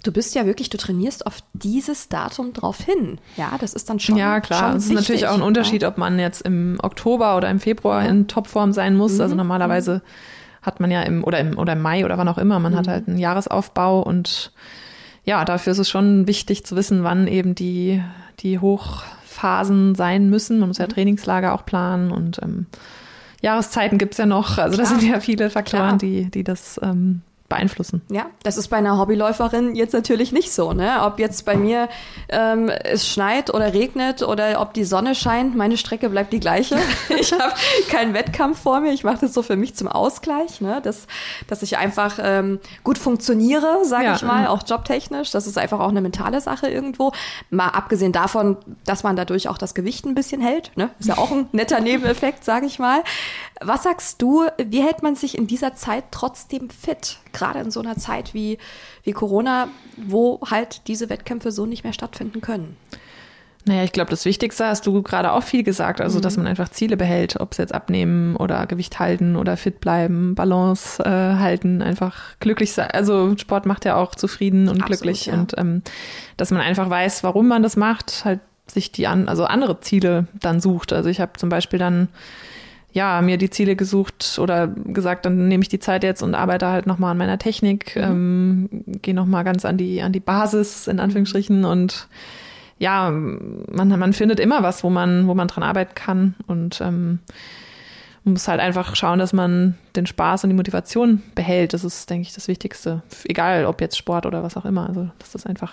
du 0.08 0.14
bist 0.14 0.34
ja 0.36 0.46
wirklich, 0.46 0.70
du 0.70 0.78
trainierst 0.78 1.28
auf 1.28 1.40
dieses 1.54 2.08
Datum 2.08 2.54
drauf 2.54 2.80
hin. 2.80 3.20
Ja, 3.36 3.58
das 3.60 3.74
ist 3.74 3.90
dann 3.90 4.00
schon. 4.00 4.16
Ja, 4.16 4.40
klar. 4.40 4.76
Es 4.76 4.86
ist 4.86 4.94
natürlich 4.94 5.28
auch 5.28 5.34
ein 5.34 5.42
Unterschied, 5.42 5.84
ob 5.84 5.98
man 5.98 6.18
jetzt 6.18 6.42
im 6.44 6.78
Oktober 6.82 7.36
oder 7.36 7.50
im 7.50 7.60
Februar 7.60 8.04
ja. 8.04 8.10
in 8.10 8.28
Topform 8.28 8.72
sein 8.72 8.96
muss. 8.96 9.16
Mhm. 9.16 9.22
Also 9.22 9.36
normalerweise 9.36 9.96
mhm. 9.96 10.62
hat 10.62 10.80
man 10.80 10.92
ja 10.92 11.02
im 11.02 11.26
oder 11.26 11.40
im 11.40 11.58
oder 11.58 11.74
im 11.74 11.82
Mai 11.82 12.06
oder 12.06 12.18
wann 12.18 12.30
auch 12.30 12.38
immer, 12.38 12.60
man 12.60 12.72
mhm. 12.72 12.78
hat 12.78 12.88
halt 12.88 13.08
einen 13.08 13.18
Jahresaufbau 13.18 14.02
und 14.02 14.54
ja, 15.26 15.44
dafür 15.44 15.72
ist 15.72 15.80
es 15.80 15.90
schon 15.90 16.26
wichtig 16.26 16.66
zu 16.66 16.78
wissen, 16.78 17.04
wann 17.04 17.28
eben 17.28 17.54
die, 17.54 18.02
die 18.40 18.60
Hoch 18.60 19.04
Phasen 19.26 19.94
sein 19.94 20.30
müssen. 20.30 20.60
Man 20.60 20.70
muss 20.70 20.78
ja 20.78 20.86
mhm. 20.86 20.92
Trainingslager 20.92 21.54
auch 21.54 21.66
planen 21.66 22.12
und 22.12 22.40
ähm, 22.42 22.68
Jahreszeiten 23.42 23.98
gibt's 23.98 24.18
ja 24.18 24.26
noch. 24.26 24.58
Also 24.58 24.78
das 24.78 24.90
sind 24.90 25.04
ja 25.04 25.20
viele 25.20 25.50
Faktoren, 25.50 25.98
die, 25.98 26.32
die 26.32 26.46
das 26.46 26.80
ähm, 26.82 27.24
beeinflussen. 27.50 28.02
Ja, 28.10 28.26
das 28.44 28.58
ist 28.58 28.68
bei 28.68 28.78
einer 28.78 29.00
Hobbyläuferin 29.00 29.76
jetzt 29.76 29.94
natürlich 29.94 30.32
nicht 30.34 30.52
so. 30.52 30.74
Ne? 30.74 30.98
Ob 31.02 31.18
jetzt 31.18 31.46
bei 31.46 31.56
mir 31.56 31.88
ähm, 32.28 32.70
es 32.70 33.08
schneit 33.08 33.54
oder 33.54 33.74
regnet 33.74 34.22
oder 34.22 34.60
ob 34.60 34.74
die 34.74 34.84
Sonne 34.84 35.16
scheint, 35.16 35.56
meine 35.56 35.78
Strecke 35.78 36.10
bleibt 36.10 36.34
die 36.34 36.42
gleiche. 36.42 36.78
ich 37.20 37.32
habe 37.32 37.54
keinen 37.90 38.14
Wettkampf 38.14 38.60
vor 38.60 38.82
mir. 38.82 38.92
Ich 38.92 39.06
mache 39.06 39.20
das 39.22 39.34
so 39.34 39.44
für 39.44 39.56
mich 39.56 39.76
zum 39.76 39.88
Ausgleich, 39.88 40.60
ne? 40.60 40.82
dass, 40.82 41.08
dass 41.48 41.64
ich 41.64 41.78
einfach 41.78 42.20
ähm, 42.22 42.60
gut 42.84 42.98
funktioniere, 42.98 43.86
sage 43.86 44.06
ja, 44.06 44.16
ich 44.16 44.24
mal, 44.24 44.48
auch 44.48 44.64
jobtechnisch. 44.68 45.32
Das 45.32 45.48
ist 45.48 45.58
einfach 45.58 45.80
auch 45.80 45.90
eine 45.90 46.02
mentale 46.02 46.42
Sache 46.42 46.68
irgendwo. 46.68 47.14
Mal 47.50 47.70
abgesehen 47.70 48.12
davon, 48.12 48.58
dass 48.86 49.04
man 49.04 49.16
dadurch 49.16 49.48
auch 49.48 49.58
das 49.58 49.74
Gewicht 49.74 50.06
ein 50.06 50.16
bisschen 50.16 50.42
hält. 50.42 50.72
Ne? 50.76 50.90
Ist 51.00 51.08
ja 51.08 51.18
auch 51.18 51.32
ein 51.32 51.48
netter 51.54 51.80
Nebeneffekt, 51.80 52.44
sage 52.44 52.66
ich 52.66 52.78
mal. 52.78 53.04
Was 53.62 53.84
sagst 53.84 54.22
du, 54.22 54.46
wie 54.64 54.82
hält 54.82 55.04
man 55.04 55.16
sich 55.16 55.38
in 55.38 55.48
dieser 55.48 55.74
Zeit 55.74 56.06
trotzdem 56.12 56.70
fit? 56.70 57.18
Gerade 57.34 57.60
in 57.60 57.72
so 57.72 57.80
einer 57.80 57.98
Zeit 57.98 58.34
wie, 58.34 58.58
wie 59.04 59.12
Corona, 59.14 59.70
wo 59.96 60.40
halt 60.50 60.88
diese 60.88 61.10
Wettkämpfe 61.10 61.52
so 61.52 61.66
nicht 61.66 61.84
mehr 61.84 61.94
stattfinden 61.94 62.42
können. 62.42 62.78
Naja, 63.68 63.84
ich 63.84 63.92
glaube, 63.92 64.10
das 64.10 64.24
Wichtigste 64.24 64.66
hast 64.66 64.88
du 64.88 65.02
gerade 65.02 65.34
auch 65.34 65.44
viel 65.44 65.64
gesagt, 65.64 66.00
also 66.00 66.20
mhm. 66.20 66.22
dass 66.22 66.38
man 66.38 66.48
einfach 66.48 66.70
Ziele 66.70 66.96
behält, 66.96 67.40
ob 67.40 67.52
es 67.52 67.58
jetzt 67.58 67.74
abnehmen 67.74 68.36
oder 68.38 68.66
Gewicht 68.66 68.98
halten 69.00 69.36
oder 69.36 69.58
fit 69.58 69.82
bleiben, 69.82 70.36
Balance 70.36 71.04
äh, 71.04 71.10
halten, 71.10 71.82
einfach 71.82 72.40
glücklich 72.40 72.72
sein. 72.72 72.90
Also 72.92 73.36
Sport 73.38 73.66
macht 73.66 73.84
ja 73.84 73.98
auch 73.98 74.16
zufrieden 74.16 74.70
und 74.70 74.82
Absolut, 74.82 74.88
glücklich 74.88 75.26
ja. 75.26 75.34
und 75.34 75.54
ähm, 75.58 75.82
dass 76.38 76.52
man 76.52 76.62
einfach 76.62 76.90
weiß, 76.90 77.24
warum 77.24 77.48
man 77.48 77.62
das 77.62 77.76
macht, 77.76 78.24
halt 78.24 78.40
sich 78.68 78.92
die 78.92 79.08
an, 79.08 79.28
also 79.28 79.46
andere 79.46 79.80
Ziele 79.82 80.28
dann 80.40 80.62
sucht. 80.62 80.94
Also 80.94 81.10
ich 81.10 81.20
habe 81.20 81.34
zum 81.38 81.50
Beispiel 81.50 81.80
dann 81.80 82.08
ja, 82.98 83.22
mir 83.22 83.38
die 83.38 83.52
Ziele 83.52 83.76
gesucht 83.76 84.40
oder 84.42 84.66
gesagt, 84.68 85.28
dann 85.28 85.48
nehme 85.48 85.62
ich 85.62 85.70
die 85.70 85.78
Zeit 85.78 86.04
jetzt 86.04 86.24
und 86.24 86.34
arbeite 86.34 86.66
halt 86.66 86.88
nochmal 86.88 87.12
an 87.12 87.20
meiner 87.20 87.38
Technik, 87.38 87.96
mhm. 87.96 88.02
ähm, 88.02 88.70
gehe 89.04 89.14
nochmal 89.14 89.44
ganz 89.44 89.66
an 89.66 89.78
die, 89.78 90.02
an 90.02 90.14
die 90.14 90.20
Basis, 90.20 90.88
in 90.88 91.00
Anführungsstrichen 91.00 91.64
und 91.64 92.08
ja, 92.80 93.12
man, 93.12 93.88
man 93.88 94.14
findet 94.14 94.40
immer 94.40 94.64
was, 94.64 94.84
wo 94.84 94.90
man, 94.90 95.28
wo 95.28 95.36
man 95.36 95.48
dran 95.48 95.64
arbeiten 95.64 95.94
kann 95.94 96.34
und 96.48 96.82
ähm, 96.82 97.20
man 98.24 98.34
muss 98.34 98.48
halt 98.48 98.60
einfach 98.60 98.96
schauen, 98.96 99.20
dass 99.20 99.32
man 99.32 99.78
den 99.96 100.08
Spaß 100.08 100.44
und 100.44 100.50
die 100.50 100.56
Motivation 100.56 101.22
behält. 101.36 101.74
Das 101.74 101.84
ist, 101.84 102.10
denke 102.10 102.28
ich, 102.28 102.34
das 102.34 102.48
Wichtigste. 102.48 103.04
Egal, 103.26 103.66
ob 103.66 103.80
jetzt 103.80 103.96
Sport 103.96 104.26
oder 104.26 104.42
was 104.42 104.58
auch 104.58 104.66
immer. 104.66 104.88
Also, 104.88 105.08
das 105.20 105.34
ist 105.34 105.46
einfach 105.48 105.72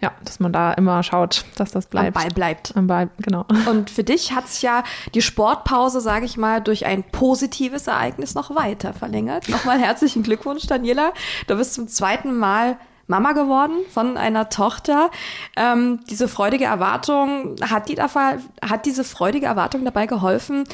ja, 0.00 0.12
dass 0.24 0.38
man 0.38 0.52
da 0.52 0.72
immer 0.72 1.02
schaut, 1.02 1.44
dass 1.56 1.72
das 1.72 1.86
bleibt. 1.86 2.16
Am 2.16 2.22
Ball 2.22 2.30
bleibt. 2.30 2.76
Am 2.76 2.86
Ball, 2.86 3.10
genau. 3.18 3.44
Und 3.68 3.90
für 3.90 4.04
dich 4.04 4.32
hat 4.32 4.48
sich 4.48 4.62
ja 4.62 4.84
die 5.14 5.22
Sportpause, 5.22 6.00
sage 6.00 6.24
ich 6.24 6.36
mal, 6.36 6.60
durch 6.60 6.86
ein 6.86 7.02
positives 7.02 7.88
Ereignis 7.88 8.34
noch 8.34 8.54
weiter 8.54 8.92
verlängert. 8.92 9.48
Nochmal 9.48 9.80
herzlichen 9.80 10.22
Glückwunsch, 10.22 10.66
Daniela. 10.66 11.12
Du 11.48 11.56
bist 11.56 11.74
zum 11.74 11.88
zweiten 11.88 12.36
Mal 12.36 12.76
Mama 13.08 13.32
geworden 13.32 13.72
von 13.90 14.16
einer 14.16 14.50
Tochter. 14.50 15.10
Ähm, 15.56 16.00
diese 16.08 16.28
freudige 16.28 16.66
Erwartung, 16.66 17.56
hat, 17.62 17.88
die 17.88 17.94
dafür, 17.96 18.38
hat 18.62 18.86
diese 18.86 19.02
freudige 19.02 19.46
Erwartung 19.46 19.84
dabei 19.84 20.06
geholfen, 20.06 20.64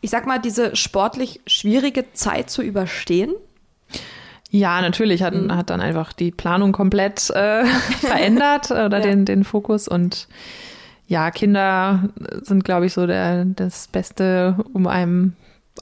ich 0.00 0.10
sag 0.10 0.26
mal, 0.26 0.38
diese 0.38 0.76
sportlich 0.76 1.40
schwierige 1.46 2.12
Zeit 2.12 2.50
zu 2.50 2.60
überstehen? 2.60 3.32
Ja, 4.54 4.80
natürlich 4.80 5.24
hat, 5.24 5.34
mhm. 5.34 5.52
hat 5.52 5.68
dann 5.68 5.80
einfach 5.80 6.12
die 6.12 6.30
Planung 6.30 6.70
komplett 6.70 7.28
äh, 7.30 7.64
verändert 8.00 8.70
oder 8.70 8.98
ja. 8.98 9.00
den, 9.00 9.24
den 9.24 9.42
Fokus 9.42 9.88
und 9.88 10.28
ja, 11.08 11.32
Kinder 11.32 12.08
sind, 12.42 12.64
glaube 12.64 12.86
ich, 12.86 12.92
so 12.92 13.04
der, 13.08 13.46
das 13.46 13.88
Beste, 13.88 14.56
um 14.72 14.86
einem 14.86 15.32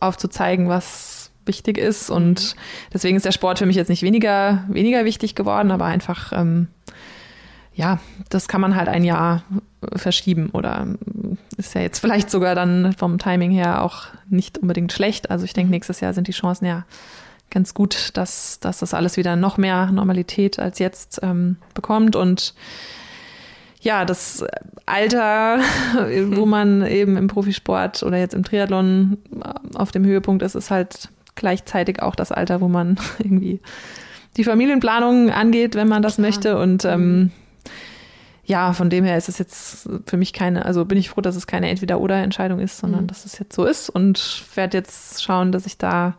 aufzuzeigen, 0.00 0.70
was 0.70 1.30
wichtig 1.44 1.76
ist. 1.76 2.08
Und 2.08 2.40
mhm. 2.40 2.60
deswegen 2.94 3.16
ist 3.18 3.26
der 3.26 3.32
Sport 3.32 3.58
für 3.58 3.66
mich 3.66 3.76
jetzt 3.76 3.90
nicht 3.90 4.02
weniger, 4.02 4.64
weniger 4.68 5.04
wichtig 5.04 5.34
geworden, 5.34 5.70
aber 5.70 5.84
einfach, 5.84 6.32
ähm, 6.32 6.68
ja, 7.74 7.98
das 8.30 8.48
kann 8.48 8.62
man 8.62 8.74
halt 8.74 8.88
ein 8.88 9.04
Jahr 9.04 9.42
verschieben 9.94 10.48
oder 10.50 10.86
ist 11.58 11.74
ja 11.74 11.82
jetzt 11.82 11.98
vielleicht 11.98 12.30
sogar 12.30 12.54
dann 12.54 12.94
vom 12.96 13.18
Timing 13.18 13.50
her 13.50 13.82
auch 13.82 14.06
nicht 14.30 14.56
unbedingt 14.56 14.92
schlecht. 14.92 15.30
Also 15.30 15.44
ich 15.44 15.52
denke, 15.52 15.66
mhm. 15.66 15.72
nächstes 15.72 16.00
Jahr 16.00 16.14
sind 16.14 16.26
die 16.26 16.32
Chancen 16.32 16.64
ja 16.64 16.86
ganz 17.52 17.74
gut, 17.74 18.10
dass, 18.14 18.58
dass 18.58 18.78
das 18.78 18.94
alles 18.94 19.16
wieder 19.16 19.36
noch 19.36 19.58
mehr 19.58 19.92
Normalität 19.92 20.58
als 20.58 20.80
jetzt 20.80 21.20
ähm, 21.22 21.56
bekommt 21.74 22.16
und 22.16 22.54
ja, 23.82 24.04
das 24.04 24.44
Alter, 24.86 25.58
wo 26.30 26.46
man 26.46 26.86
eben 26.86 27.16
im 27.16 27.26
Profisport 27.26 28.02
oder 28.02 28.16
jetzt 28.16 28.34
im 28.34 28.44
Triathlon 28.44 29.18
auf 29.74 29.90
dem 29.90 30.04
Höhepunkt 30.04 30.42
ist, 30.42 30.54
ist 30.54 30.70
halt 30.70 31.08
gleichzeitig 31.34 32.00
auch 32.00 32.14
das 32.14 32.32
Alter, 32.32 32.60
wo 32.60 32.68
man 32.68 32.96
irgendwie 33.18 33.60
die 34.36 34.44
Familienplanung 34.44 35.30
angeht, 35.30 35.74
wenn 35.74 35.88
man 35.88 36.02
das 36.02 36.14
Klar. 36.14 36.26
möchte. 36.26 36.58
Und 36.58 36.84
ähm, 36.84 37.18
mhm. 37.18 37.30
ja, 38.44 38.72
von 38.72 38.88
dem 38.88 39.04
her 39.04 39.18
ist 39.18 39.28
es 39.28 39.38
jetzt 39.38 39.88
für 40.06 40.16
mich 40.16 40.32
keine, 40.32 40.64
also 40.64 40.84
bin 40.84 40.96
ich 40.96 41.10
froh, 41.10 41.20
dass 41.20 41.34
es 41.34 41.48
keine 41.48 41.68
Entweder-Oder-Entscheidung 41.68 42.60
ist, 42.60 42.78
sondern 42.78 43.02
mhm. 43.02 43.06
dass 43.08 43.24
es 43.24 43.38
jetzt 43.38 43.54
so 43.54 43.64
ist 43.64 43.90
und 43.90 44.44
werde 44.54 44.78
jetzt 44.78 45.22
schauen, 45.22 45.50
dass 45.50 45.66
ich 45.66 45.76
da 45.76 46.14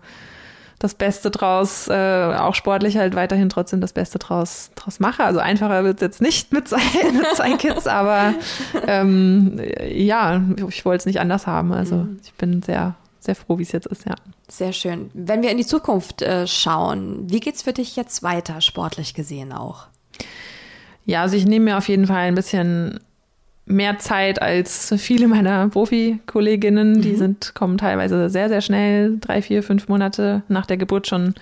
das 0.84 0.96
Beste 0.96 1.32
draus, 1.32 1.88
äh, 1.88 1.94
auch 1.94 2.56
sportlich 2.56 2.98
halt 2.98 3.16
weiterhin 3.16 3.48
trotzdem 3.48 3.80
das 3.80 3.94
Beste 3.94 4.20
draus, 4.20 4.70
draus 4.76 5.00
mache. 5.00 5.24
Also 5.24 5.40
einfacher 5.40 5.86
wird 5.86 5.96
es 5.96 6.02
jetzt 6.02 6.22
nicht 6.22 6.52
mit 6.52 6.68
zwei, 6.68 6.82
mit 7.14 7.26
zwei 7.36 7.56
Kids, 7.56 7.88
aber 7.88 8.34
ähm, 8.86 9.62
ja, 9.90 10.42
ich 10.68 10.84
wollte 10.84 11.00
es 11.00 11.06
nicht 11.06 11.22
anders 11.22 11.48
haben. 11.48 11.72
Also 11.72 11.96
mhm. 11.96 12.20
ich 12.22 12.34
bin 12.34 12.62
sehr, 12.62 12.96
sehr 13.22 13.36
froh, 13.36 13.58
wie 13.60 13.64
es 13.64 13.72
jetzt 13.72 13.88
ist, 13.88 14.06
ja. 14.06 14.16
Sehr 14.50 14.74
schön. 14.74 15.10
Wenn 15.14 15.42
wir 15.42 15.52
in 15.52 15.58
die 15.58 15.66
Zukunft 15.66 16.22
äh, 16.22 16.48
schauen, 16.48 17.30
wie 17.30 17.40
geht's 17.40 17.62
für 17.62 17.72
dich 17.72 17.96
jetzt 17.96 18.22
weiter, 18.22 18.60
sportlich 18.60 19.14
gesehen 19.14 19.54
auch? 19.54 19.88
Ja, 21.06 21.22
also 21.22 21.38
ich 21.38 21.46
nehme 21.46 21.66
mir 21.66 21.78
auf 21.78 21.88
jeden 21.88 22.08
Fall 22.08 22.28
ein 22.28 22.36
bisschen 22.36 23.00
mehr 23.66 23.98
Zeit 24.00 24.42
als 24.42 24.94
viele 24.98 25.28
meiner 25.28 25.70
Profi-Kolleginnen. 25.70 26.94
Mhm. 26.94 27.02
Die 27.02 27.16
sind, 27.16 27.56
kommen 27.56 27.78
teilweise 27.78 28.30
sehr, 28.30 28.50
sehr 28.50 28.62
schnell, 28.62 29.18
drei, 29.20 29.42
vier, 29.42 29.64
fünf 29.64 29.88
Monate 29.88 30.44
nach 30.48 30.66
der 30.66 30.78
Geburt 30.78 31.08
schon 31.08 31.36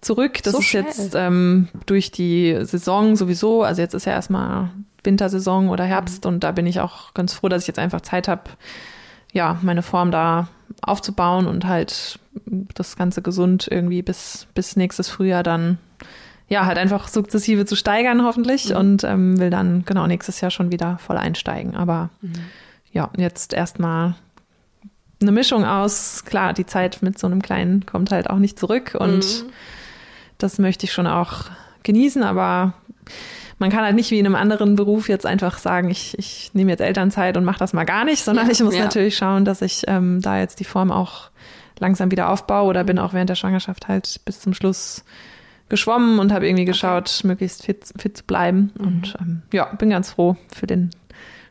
zurück. 0.00 0.42
Das 0.42 0.52
so 0.52 0.58
ist 0.58 0.66
schnell. 0.66 0.84
jetzt 0.84 1.14
ähm, 1.14 1.68
durch 1.86 2.10
die 2.10 2.58
Saison 2.62 3.16
sowieso, 3.16 3.62
also 3.62 3.80
jetzt 3.80 3.94
ist 3.94 4.06
ja 4.06 4.12
erstmal 4.12 4.70
Wintersaison 5.04 5.68
oder 5.68 5.84
Herbst 5.84 6.24
mhm. 6.24 6.34
und 6.34 6.44
da 6.44 6.52
bin 6.52 6.66
ich 6.66 6.80
auch 6.80 7.14
ganz 7.14 7.34
froh, 7.34 7.48
dass 7.48 7.62
ich 7.62 7.68
jetzt 7.68 7.78
einfach 7.78 8.00
Zeit 8.00 8.28
habe, 8.28 8.42
ja, 9.32 9.58
meine 9.62 9.82
Form 9.82 10.10
da 10.10 10.48
aufzubauen 10.82 11.46
und 11.46 11.66
halt 11.66 12.18
das 12.74 12.96
Ganze 12.96 13.22
gesund 13.22 13.68
irgendwie 13.70 14.02
bis, 14.02 14.46
bis 14.54 14.76
nächstes 14.76 15.08
Frühjahr 15.08 15.42
dann 15.42 15.78
ja, 16.48 16.66
halt 16.66 16.78
einfach 16.78 17.08
sukzessive 17.08 17.66
zu 17.66 17.76
steigern, 17.76 18.24
hoffentlich. 18.24 18.70
Mhm. 18.70 18.76
Und 18.76 19.04
ähm, 19.04 19.38
will 19.38 19.50
dann 19.50 19.84
genau 19.84 20.06
nächstes 20.06 20.40
Jahr 20.40 20.50
schon 20.50 20.70
wieder 20.70 20.98
voll 20.98 21.16
einsteigen. 21.16 21.74
Aber 21.74 22.10
mhm. 22.20 22.34
ja, 22.92 23.10
jetzt 23.16 23.52
erstmal 23.52 24.14
eine 25.20 25.32
Mischung 25.32 25.64
aus, 25.64 26.24
klar, 26.24 26.52
die 26.52 26.66
Zeit 26.66 27.02
mit 27.02 27.18
so 27.18 27.26
einem 27.26 27.42
Kleinen 27.42 27.86
kommt 27.86 28.10
halt 28.10 28.28
auch 28.28 28.38
nicht 28.38 28.58
zurück 28.58 28.94
und 28.98 29.24
mhm. 29.24 29.50
das 30.38 30.58
möchte 30.58 30.84
ich 30.84 30.92
schon 30.92 31.06
auch 31.06 31.44
genießen, 31.82 32.22
aber 32.22 32.74
man 33.58 33.70
kann 33.70 33.84
halt 33.84 33.94
nicht 33.96 34.10
wie 34.10 34.18
in 34.18 34.26
einem 34.26 34.34
anderen 34.34 34.76
Beruf 34.76 35.08
jetzt 35.08 35.24
einfach 35.24 35.58
sagen, 35.58 35.90
ich, 35.90 36.18
ich 36.18 36.50
nehme 36.52 36.70
jetzt 36.70 36.80
Elternzeit 36.80 37.38
und 37.38 37.44
mache 37.44 37.58
das 37.58 37.72
mal 37.72 37.84
gar 37.84 38.04
nicht, 38.04 38.22
sondern 38.22 38.46
ja, 38.46 38.52
ich 38.52 38.62
muss 38.62 38.74
ja. 38.74 38.84
natürlich 38.84 39.16
schauen, 39.16 39.46
dass 39.46 39.62
ich 39.62 39.84
ähm, 39.86 40.20
da 40.20 40.38
jetzt 40.38 40.60
die 40.60 40.64
Form 40.64 40.92
auch 40.92 41.30
langsam 41.78 42.10
wieder 42.10 42.28
aufbaue 42.28 42.68
oder 42.68 42.84
bin 42.84 42.98
auch 42.98 43.14
während 43.14 43.30
der 43.30 43.34
Schwangerschaft 43.34 43.88
halt 43.88 44.20
bis 44.26 44.40
zum 44.40 44.52
Schluss 44.52 45.04
geschwommen 45.68 46.18
und 46.18 46.32
habe 46.32 46.46
irgendwie 46.46 46.64
geschaut, 46.64 47.12
okay. 47.18 47.26
möglichst 47.26 47.64
fit, 47.64 47.84
fit 47.96 48.16
zu 48.16 48.24
bleiben. 48.24 48.72
Mhm. 48.78 48.86
Und 48.86 49.14
ähm, 49.20 49.42
ja, 49.52 49.64
bin 49.74 49.90
ganz 49.90 50.10
froh 50.10 50.36
für 50.54 50.66
den 50.66 50.90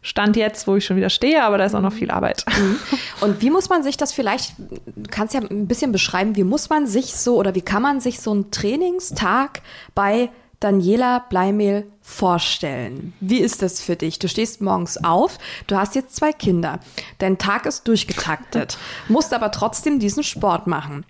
Stand 0.05 0.37
jetzt, 0.37 0.67
wo 0.67 0.75
ich 0.75 0.85
schon 0.85 0.97
wieder 0.97 1.09
stehe, 1.09 1.43
aber 1.43 1.57
da 1.57 1.65
ist 1.65 1.73
auch 1.73 1.81
noch 1.81 1.91
viel 1.91 2.11
Arbeit. 2.11 2.45
Mhm. 2.55 2.79
Und 3.21 3.41
wie 3.41 3.49
muss 3.49 3.69
man 3.69 3.81
sich 3.81 3.97
das 3.97 4.13
vielleicht, 4.13 4.53
du 4.59 5.09
kannst 5.09 5.33
ja 5.33 5.41
ein 5.41 5.67
bisschen 5.67 5.91
beschreiben, 5.91 6.35
wie 6.35 6.43
muss 6.43 6.69
man 6.69 6.85
sich 6.85 7.15
so 7.15 7.37
oder 7.37 7.55
wie 7.55 7.61
kann 7.61 7.81
man 7.81 7.99
sich 7.99 8.19
so 8.19 8.31
einen 8.31 8.51
Trainingstag 8.51 9.63
bei 9.95 10.29
Daniela 10.59 11.25
Bleimehl 11.27 11.87
vorstellen? 12.01 13.13
Wie 13.19 13.39
ist 13.39 13.63
das 13.63 13.81
für 13.81 13.95
dich? 13.95 14.19
Du 14.19 14.29
stehst 14.29 14.61
morgens 14.61 15.03
auf, 15.03 15.39
du 15.65 15.75
hast 15.75 15.95
jetzt 15.95 16.15
zwei 16.15 16.33
Kinder, 16.33 16.79
dein 17.17 17.39
Tag 17.39 17.65
ist 17.65 17.87
durchgetaktet, 17.87 18.77
musst 19.07 19.33
aber 19.33 19.51
trotzdem 19.51 19.97
diesen 19.97 20.21
Sport 20.21 20.67
machen. 20.67 21.03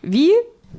Wie 0.00 0.32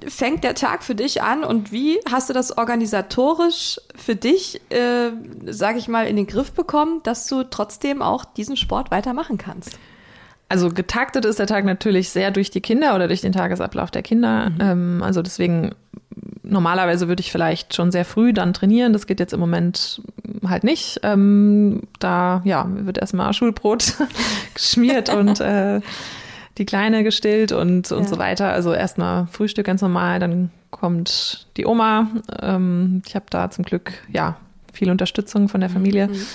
fängt 0.08 0.43
der 0.43 0.56
Tag 0.56 0.84
für 0.84 0.95
dich 0.95 1.21
an 1.21 1.43
und 1.43 1.71
wie 1.71 1.99
hast 2.10 2.30
du 2.30 2.34
das 2.34 2.58
organisatorisch 2.58 3.80
für 3.95 4.15
dich, 4.15 4.62
äh, 4.69 5.12
sage 5.45 5.80
ich 5.80 5.88
mal, 5.88 6.08
in 6.08 6.15
den 6.15 6.27
Griff 6.27 6.51
bekommen, 6.51 7.01
dass 7.04 7.27
du 7.27 7.43
trotzdem 7.43 8.01
auch 8.01 8.25
diesen 8.25 8.58
Sport 8.58 8.91
weitermachen 8.91 9.38
kannst? 9.38 9.77
Also 10.49 10.69
getaktet 10.69 11.23
ist 11.23 11.39
der 11.39 11.47
Tag 11.47 11.63
natürlich 11.63 12.10
sehr 12.10 12.30
durch 12.32 12.49
die 12.49 12.60
Kinder 12.60 12.93
oder 12.95 13.08
durch 13.08 13.21
den 13.21 13.32
Tagesablauf 13.32 13.89
der 13.89 14.01
Kinder. 14.01 14.49
Mhm. 14.49 14.58
Ähm, 14.60 15.04
also 15.04 15.21
deswegen 15.21 15.73
normalerweise 16.43 17.08
würde 17.08 17.21
ich 17.21 17.32
vielleicht 17.32 17.73
schon 17.73 17.91
sehr 17.91 18.06
früh 18.06 18.34
dann 18.34 18.54
trainieren. 18.54 18.93
Das 18.93 19.08
geht 19.08 19.19
jetzt 19.19 19.34
im 19.34 19.39
Moment 19.39 20.01
halt 20.45 20.63
nicht. 20.63 20.99
Ähm, 21.04 21.84
da 21.99 22.41
ja 22.43 22.67
wird 22.69 22.97
erstmal 22.97 23.34
Schulbrot 23.34 23.95
geschmiert 24.54 25.10
und 25.10 25.39
äh, 25.39 25.80
die 26.62 26.65
Kleine 26.65 27.04
gestillt 27.04 27.52
und, 27.52 27.91
und 27.91 28.04
ja. 28.04 28.08
so 28.08 28.19
weiter. 28.19 28.54
Also 28.54 28.71
erstmal 28.71 29.26
Frühstück 29.28 29.65
ganz 29.65 29.82
normal, 29.82 30.19
dann 30.19 30.52
kommt 30.69 31.47
die 31.58 31.65
Oma. 31.65 32.08
Ähm, 32.39 33.02
ich 33.08 33.15
habe 33.15 33.26
da 33.32 33.50
zum 33.50 33.65
Glück 33.65 33.93
ja 34.13 34.38
viel 34.71 34.91
Unterstützung 34.91 35.50
von 35.50 35.60
der 35.60 35.69
mhm. 35.69 35.74
Familie. 35.74 36.08
Mhm. 36.08 36.26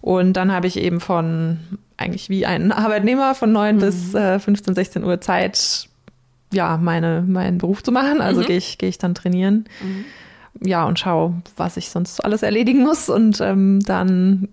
Und 0.00 0.32
dann 0.34 0.52
habe 0.52 0.66
ich 0.66 0.78
eben 0.78 1.00
von 1.00 1.58
eigentlich 1.98 2.30
wie 2.30 2.46
ein 2.46 2.72
Arbeitnehmer 2.72 3.34
von 3.34 3.52
9 3.52 3.76
mhm. 3.76 3.80
bis 3.80 4.14
äh, 4.14 4.38
15, 4.38 4.74
16 4.74 5.04
Uhr 5.04 5.20
Zeit, 5.20 5.88
ja, 6.50 6.78
meine, 6.78 7.22
meinen 7.22 7.58
Beruf 7.58 7.82
zu 7.82 7.92
machen. 7.92 8.22
Also 8.22 8.40
mhm. 8.40 8.46
gehe 8.46 8.56
ich, 8.56 8.78
geh 8.78 8.88
ich 8.88 8.96
dann 8.96 9.14
trainieren. 9.14 9.66
Mhm. 9.82 10.66
Ja, 10.66 10.86
und 10.86 10.98
schaue, 10.98 11.42
was 11.58 11.76
ich 11.76 11.90
sonst 11.90 12.24
alles 12.24 12.42
erledigen 12.42 12.82
muss. 12.84 13.10
Und 13.10 13.38
ähm, 13.42 13.80
dann 13.84 14.48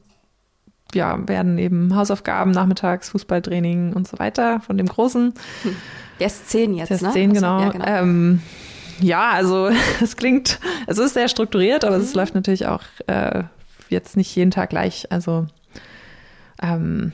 ja, 0.94 1.28
werden 1.28 1.58
eben 1.58 1.96
Hausaufgaben, 1.96 2.52
nachmittags, 2.52 3.10
Fußballtraining 3.10 3.94
und 3.94 4.08
so 4.08 4.20
weiter 4.20 4.60
von 4.62 4.78
dem 4.78 4.88
Großen. 4.88 5.34
Der 6.20 6.28
ist 6.28 6.50
zehn 6.50 6.74
jetzt, 6.76 6.90
Der 6.90 6.96
ist 6.96 7.04
ne? 7.04 7.12
zehn, 7.12 7.34
genau. 7.34 7.58
Also, 7.58 7.66
ja, 7.66 7.72
genau. 7.72 7.86
Ähm, 7.88 8.42
ja, 9.00 9.32
also 9.32 9.70
es 10.02 10.16
klingt, 10.16 10.60
es 10.88 10.98
ist 10.98 11.14
sehr 11.14 11.28
strukturiert, 11.28 11.84
aber 11.84 11.98
mhm. 11.98 12.04
es 12.04 12.14
läuft 12.14 12.36
natürlich 12.36 12.68
auch 12.68 12.84
äh, 13.08 13.44
jetzt 13.90 14.18
nicht 14.18 14.36
jeden 14.36 14.52
Tag 14.52 14.70
gleich. 14.70 15.12
Also 15.12 15.48
ähm, 16.62 17.12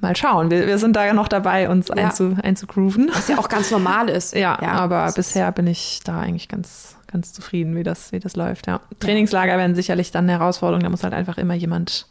mal 0.00 0.16
schauen. 0.16 0.50
Wir, 0.50 0.66
wir 0.66 0.78
sind 0.78 0.96
da 0.96 1.12
noch 1.12 1.28
dabei, 1.28 1.68
uns 1.68 1.88
ja. 1.88 1.94
einzu, 1.94 2.36
einzugrooven. 2.42 3.10
Was 3.12 3.28
ja 3.28 3.38
auch 3.38 3.48
ganz 3.48 3.70
normal 3.70 4.08
ist. 4.08 4.34
Ja, 4.42 4.58
ja 4.60 4.72
aber 4.72 5.10
bisher 5.12 5.50
bin 5.52 5.66
ich 5.66 6.00
da 6.04 6.20
eigentlich 6.20 6.48
ganz, 6.48 6.96
ganz 7.10 7.32
zufrieden, 7.32 7.76
wie 7.76 7.82
das, 7.82 8.12
wie 8.12 8.18
das 8.18 8.36
läuft. 8.36 8.66
Ja. 8.66 8.80
Trainingslager 9.00 9.56
werden 9.56 9.74
sicherlich 9.74 10.10
dann 10.10 10.24
eine 10.24 10.32
Herausforderung. 10.32 10.82
Da 10.82 10.90
muss 10.90 11.04
halt 11.04 11.14
einfach 11.14 11.38
immer 11.38 11.54
jemand 11.54 12.06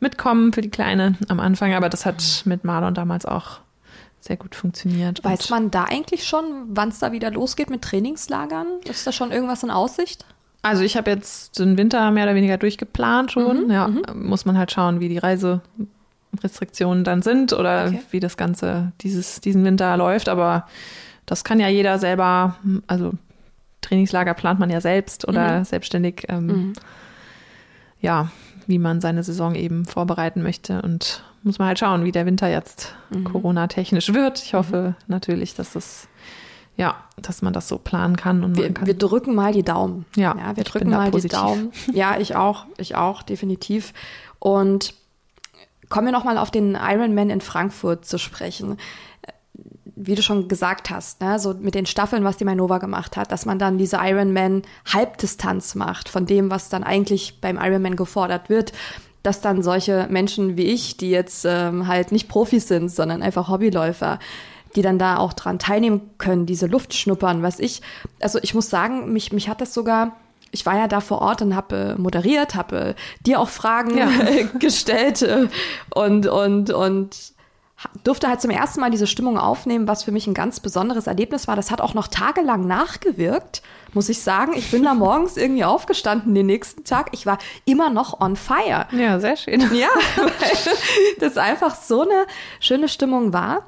mitkommen 0.00 0.52
für 0.52 0.60
die 0.60 0.70
Kleine 0.70 1.16
am 1.28 1.40
Anfang, 1.40 1.74
aber 1.74 1.88
das 1.88 2.06
hat 2.06 2.42
mit 2.44 2.64
Marlon 2.64 2.94
damals 2.94 3.26
auch 3.26 3.60
sehr 4.20 4.36
gut 4.36 4.54
funktioniert. 4.54 5.22
Weiß 5.24 5.50
man 5.50 5.70
da 5.70 5.84
eigentlich 5.84 6.24
schon, 6.26 6.44
wann 6.68 6.88
es 6.88 6.98
da 6.98 7.12
wieder 7.12 7.30
losgeht 7.30 7.70
mit 7.70 7.82
Trainingslagern? 7.82 8.66
Ist 8.84 9.06
da 9.06 9.12
schon 9.12 9.30
irgendwas 9.30 9.62
in 9.62 9.70
Aussicht? 9.70 10.24
Also 10.62 10.82
ich 10.82 10.96
habe 10.96 11.10
jetzt 11.10 11.58
den 11.58 11.78
Winter 11.78 12.10
mehr 12.10 12.24
oder 12.24 12.34
weniger 12.34 12.56
durchgeplant 12.56 13.32
schon. 13.32 13.66
Mhm, 13.66 13.70
ja, 13.70 13.88
mhm. 13.88 14.02
muss 14.14 14.44
man 14.44 14.58
halt 14.58 14.72
schauen, 14.72 15.00
wie 15.00 15.08
die 15.08 15.18
Reiserestriktionen 15.18 17.04
dann 17.04 17.22
sind 17.22 17.52
oder 17.52 17.86
okay. 17.86 18.02
wie 18.10 18.20
das 18.20 18.36
Ganze 18.36 18.92
dieses, 19.00 19.40
diesen 19.40 19.64
Winter 19.64 19.96
läuft. 19.96 20.28
Aber 20.28 20.66
das 21.26 21.44
kann 21.44 21.60
ja 21.60 21.68
jeder 21.68 21.98
selber, 21.98 22.56
also 22.88 23.12
Trainingslager 23.82 24.34
plant 24.34 24.58
man 24.58 24.70
ja 24.70 24.80
selbst 24.80 25.28
oder 25.28 25.60
mhm. 25.60 25.64
selbstständig. 25.64 26.24
Ähm, 26.28 26.46
mhm. 26.46 26.72
ja, 28.00 28.30
wie 28.68 28.78
man 28.78 29.00
seine 29.00 29.24
Saison 29.24 29.54
eben 29.56 29.86
vorbereiten 29.86 30.42
möchte. 30.42 30.82
Und 30.82 31.24
muss 31.42 31.58
man 31.58 31.66
halt 31.66 31.78
schauen, 31.78 32.04
wie 32.04 32.12
der 32.12 32.26
Winter 32.26 32.48
jetzt 32.48 32.94
mhm. 33.10 33.24
Corona-technisch 33.24 34.12
wird. 34.12 34.40
Ich 34.44 34.54
hoffe 34.54 34.94
mhm. 34.96 35.04
natürlich, 35.08 35.54
dass 35.54 35.72
das 35.72 36.06
ja, 36.76 36.94
dass 37.16 37.42
man 37.42 37.52
das 37.52 37.66
so 37.66 37.76
planen 37.76 38.14
kann 38.14 38.44
und 38.44 38.56
wir, 38.56 38.72
kann. 38.72 38.86
wir 38.86 38.94
drücken 38.94 39.34
mal 39.34 39.52
die 39.52 39.64
Daumen. 39.64 40.06
Ja, 40.14 40.36
ja 40.38 40.56
wir 40.56 40.62
drücken 40.62 40.90
mal 40.90 41.10
die 41.10 41.26
Daumen. 41.26 41.72
Ja, 41.92 42.20
ich 42.20 42.36
auch, 42.36 42.66
ich 42.76 42.94
auch, 42.94 43.22
definitiv. 43.22 43.92
Und 44.38 44.94
kommen 45.88 46.06
wir 46.06 46.12
nochmal 46.12 46.38
auf 46.38 46.52
den 46.52 46.76
Ironman 46.80 47.30
in 47.30 47.40
Frankfurt 47.40 48.04
zu 48.04 48.16
sprechen 48.16 48.76
wie 50.00 50.14
du 50.14 50.22
schon 50.22 50.48
gesagt 50.48 50.90
hast, 50.90 51.20
ne, 51.20 51.38
so 51.38 51.54
mit 51.54 51.74
den 51.74 51.86
Staffeln, 51.86 52.24
was 52.24 52.36
die 52.36 52.44
Mainova 52.44 52.78
gemacht 52.78 53.16
hat, 53.16 53.32
dass 53.32 53.46
man 53.46 53.58
dann 53.58 53.78
diese 53.78 53.98
Ironman 54.00 54.62
Halbdistanz 54.92 55.74
macht 55.74 56.08
von 56.08 56.24
dem, 56.24 56.50
was 56.50 56.68
dann 56.68 56.84
eigentlich 56.84 57.40
beim 57.40 57.58
Ironman 57.58 57.96
gefordert 57.96 58.48
wird, 58.48 58.72
dass 59.22 59.40
dann 59.40 59.62
solche 59.62 60.06
Menschen 60.08 60.56
wie 60.56 60.66
ich, 60.66 60.96
die 60.96 61.10
jetzt 61.10 61.44
ähm, 61.44 61.88
halt 61.88 62.12
nicht 62.12 62.28
Profis 62.28 62.68
sind, 62.68 62.90
sondern 62.90 63.22
einfach 63.22 63.48
Hobbyläufer, 63.48 64.20
die 64.76 64.82
dann 64.82 64.98
da 64.98 65.16
auch 65.16 65.32
dran 65.32 65.58
teilnehmen 65.58 66.10
können, 66.18 66.46
diese 66.46 66.66
Luft 66.66 66.94
schnuppern, 66.94 67.42
was 67.42 67.58
ich, 67.58 67.82
also 68.20 68.38
ich 68.42 68.54
muss 68.54 68.70
sagen, 68.70 69.12
mich, 69.12 69.32
mich 69.32 69.48
hat 69.48 69.60
das 69.60 69.74
sogar 69.74 70.16
ich 70.50 70.64
war 70.64 70.78
ja 70.78 70.88
da 70.88 71.00
vor 71.00 71.20
Ort 71.20 71.42
und 71.42 71.54
habe 71.54 71.94
äh, 71.96 72.00
moderiert, 72.00 72.54
habe 72.54 72.80
äh, 72.80 72.94
dir 73.20 73.38
auch 73.38 73.50
Fragen 73.50 73.98
ja. 73.98 74.08
gestellt 74.58 75.20
äh, 75.20 75.48
und 75.94 76.26
und 76.26 76.70
und 76.70 77.34
durfte 78.04 78.28
halt 78.28 78.40
zum 78.40 78.50
ersten 78.50 78.80
Mal 78.80 78.90
diese 78.90 79.06
Stimmung 79.06 79.38
aufnehmen, 79.38 79.86
was 79.86 80.02
für 80.02 80.12
mich 80.12 80.26
ein 80.26 80.34
ganz 80.34 80.60
besonderes 80.60 81.06
Erlebnis 81.06 81.46
war. 81.46 81.56
Das 81.56 81.70
hat 81.70 81.80
auch 81.80 81.94
noch 81.94 82.08
tagelang 82.08 82.66
nachgewirkt, 82.66 83.62
muss 83.92 84.08
ich 84.08 84.20
sagen. 84.20 84.52
Ich 84.56 84.70
bin 84.70 84.82
da 84.82 84.94
morgens 84.94 85.36
irgendwie 85.36 85.64
aufgestanden 85.64 86.34
den 86.34 86.46
nächsten 86.46 86.84
Tag. 86.84 87.10
Ich 87.12 87.26
war 87.26 87.38
immer 87.64 87.90
noch 87.90 88.20
on 88.20 88.36
fire. 88.36 88.86
Ja, 88.92 89.20
sehr 89.20 89.36
schön. 89.36 89.60
Ja, 89.74 89.88
weil 90.16 90.74
das 91.20 91.36
einfach 91.36 91.74
so 91.76 92.02
eine 92.02 92.26
schöne 92.60 92.88
Stimmung 92.88 93.32
war. 93.32 93.62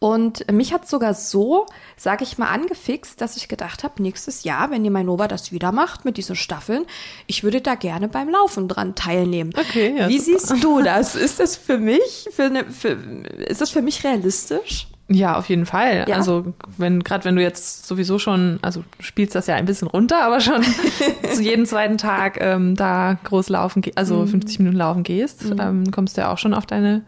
Und 0.00 0.50
mich 0.52 0.72
hat 0.72 0.88
sogar 0.88 1.12
so, 1.12 1.66
sage 1.96 2.22
ich 2.22 2.38
mal, 2.38 2.48
angefixt, 2.48 3.20
dass 3.20 3.36
ich 3.36 3.48
gedacht 3.48 3.82
habe, 3.82 4.00
nächstes 4.00 4.44
Jahr, 4.44 4.70
wenn 4.70 4.84
die 4.84 4.90
Mainova 4.90 5.26
das 5.26 5.50
wieder 5.50 5.72
macht 5.72 6.04
mit 6.04 6.16
diesen 6.16 6.36
Staffeln, 6.36 6.84
ich 7.26 7.42
würde 7.42 7.60
da 7.60 7.74
gerne 7.74 8.06
beim 8.06 8.28
Laufen 8.28 8.68
dran 8.68 8.94
teilnehmen. 8.94 9.50
Okay, 9.58 9.96
ja, 9.98 10.08
Wie 10.08 10.20
super. 10.20 10.38
siehst 10.38 10.64
du 10.64 10.82
das? 10.82 11.16
Ist 11.16 11.40
das 11.40 11.56
für 11.56 11.78
mich, 11.78 12.28
für 12.30 12.44
eine, 12.44 12.64
für, 12.66 12.90
ist 12.90 13.60
das 13.60 13.70
für 13.70 13.82
mich 13.82 14.04
realistisch? 14.04 14.86
Ja, 15.10 15.36
auf 15.36 15.48
jeden 15.48 15.66
Fall. 15.66 16.04
Ja? 16.06 16.16
Also 16.16 16.52
wenn 16.76 17.02
gerade 17.02 17.24
wenn 17.24 17.34
du 17.34 17.42
jetzt 17.42 17.86
sowieso 17.86 18.18
schon, 18.18 18.58
also 18.60 18.84
du 18.98 19.02
spielst 19.02 19.34
das 19.34 19.46
ja 19.46 19.54
ein 19.54 19.64
bisschen 19.64 19.88
runter, 19.88 20.22
aber 20.22 20.40
schon 20.40 20.62
zu 21.32 21.42
jedem 21.42 21.64
zweiten 21.64 21.96
Tag 21.96 22.38
ähm, 22.40 22.76
da 22.76 23.18
groß 23.24 23.48
laufen, 23.48 23.82
also 23.94 24.26
50 24.26 24.58
Minuten 24.58 24.76
laufen 24.76 25.02
gehst, 25.02 25.44
ähm, 25.58 25.90
kommst 25.90 26.16
du 26.16 26.20
ja 26.20 26.30
auch 26.30 26.38
schon 26.38 26.52
auf 26.52 26.66
deine 26.66 27.04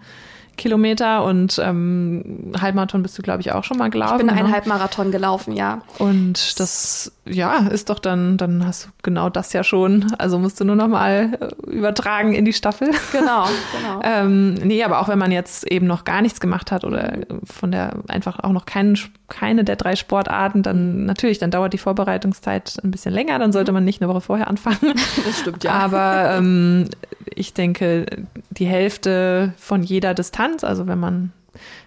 Kilometer 0.60 1.24
und 1.24 1.58
ähm, 1.62 2.52
Halbmarathon 2.60 3.02
bist 3.02 3.16
du, 3.16 3.22
glaube 3.22 3.40
ich, 3.40 3.50
auch 3.52 3.64
schon 3.64 3.78
mal 3.78 3.88
gelaufen. 3.88 4.20
Ich 4.20 4.26
bin 4.26 4.30
einen 4.30 4.48
ne? 4.48 4.52
Halbmarathon 4.52 5.10
gelaufen, 5.10 5.54
ja. 5.54 5.80
Und 5.98 6.60
das, 6.60 7.12
ja, 7.24 7.66
ist 7.68 7.88
doch 7.88 7.98
dann, 7.98 8.36
dann 8.36 8.66
hast 8.66 8.84
du 8.84 8.88
genau 9.02 9.30
das 9.30 9.54
ja 9.54 9.64
schon. 9.64 10.12
Also 10.18 10.38
musst 10.38 10.60
du 10.60 10.64
nur 10.64 10.76
noch 10.76 10.88
mal 10.88 11.38
äh, 11.40 11.70
übertragen 11.70 12.34
in 12.34 12.44
die 12.44 12.52
Staffel. 12.52 12.90
Genau, 13.10 13.46
genau. 13.78 14.00
Ähm, 14.04 14.54
nee, 14.54 14.84
aber 14.84 15.00
auch 15.00 15.08
wenn 15.08 15.18
man 15.18 15.32
jetzt 15.32 15.66
eben 15.66 15.86
noch 15.86 16.04
gar 16.04 16.20
nichts 16.20 16.40
gemacht 16.40 16.70
hat 16.70 16.84
oder 16.84 17.14
von 17.44 17.72
der 17.72 17.94
einfach 18.08 18.38
auch 18.40 18.52
noch 18.52 18.66
keinen, 18.66 18.98
keine 19.30 19.64
der 19.64 19.76
drei 19.76 19.96
Sportarten, 19.96 20.62
dann 20.62 21.06
natürlich, 21.06 21.38
dann 21.38 21.50
dauert 21.50 21.72
die 21.72 21.78
Vorbereitungszeit 21.78 22.76
ein 22.84 22.90
bisschen 22.90 23.14
länger, 23.14 23.38
dann 23.38 23.52
sollte 23.52 23.72
man 23.72 23.84
nicht 23.84 24.02
eine 24.02 24.12
Woche 24.12 24.20
vorher 24.20 24.48
anfangen. 24.48 24.78
Das 25.24 25.38
stimmt, 25.38 25.66
Aber 25.66 26.36
ähm, 26.36 26.88
ich 27.34 27.54
denke, 27.54 28.06
die 28.50 28.66
Hälfte 28.66 29.54
von 29.56 29.82
jeder 29.82 30.14
Distanz, 30.14 30.64
also 30.64 30.86
wenn 30.86 30.98
man 30.98 31.32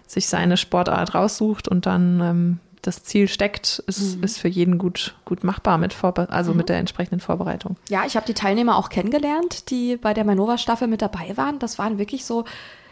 sich 0.06 0.28
seine 0.28 0.56
Sportart 0.56 1.14
raussucht 1.14 1.68
und 1.68 1.86
dann 1.86 2.20
ähm, 2.20 2.58
das 2.82 3.02
Ziel 3.02 3.28
steckt, 3.28 3.82
ist, 3.86 4.22
ist 4.22 4.38
für 4.38 4.48
jeden 4.48 4.78
gut, 4.78 5.14
gut 5.24 5.42
machbar 5.42 5.78
mit 5.78 5.92
Vorbe 5.92 6.28
also 6.30 6.52
mit 6.54 6.68
der 6.68 6.78
entsprechenden 6.78 7.20
Vorbereitung. 7.20 7.76
Ja, 7.88 8.04
ich 8.06 8.16
habe 8.16 8.26
die 8.26 8.34
Teilnehmer 8.34 8.76
auch 8.76 8.88
kennengelernt, 8.88 9.70
die 9.70 9.96
bei 9.96 10.14
der 10.14 10.24
Manova-Staffel 10.24 10.86
mit 10.86 11.02
dabei 11.02 11.36
waren. 11.36 11.58
Das 11.58 11.78
waren 11.78 11.98
wirklich 11.98 12.24
so, 12.24 12.44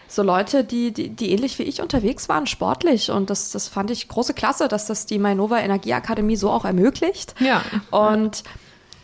so 0.08 0.22
Leute, 0.22 0.64
die, 0.64 0.92
die, 0.92 1.08
die 1.10 1.30
ähnlich 1.32 1.58
wie 1.58 1.64
ich 1.64 1.80
unterwegs 1.80 2.28
waren, 2.28 2.46
sportlich. 2.46 3.10
Und 3.10 3.30
das, 3.30 3.50
das 3.50 3.68
fand 3.68 3.90
ich 3.90 4.08
große 4.08 4.34
Klasse, 4.34 4.68
dass 4.68 4.86
das 4.86 5.06
die 5.06 5.18
Mainova 5.18 5.58
Energieakademie 5.58 6.36
so 6.36 6.50
auch 6.50 6.64
ermöglicht. 6.64 7.34
Ja. 7.40 7.62
Und 7.90 8.44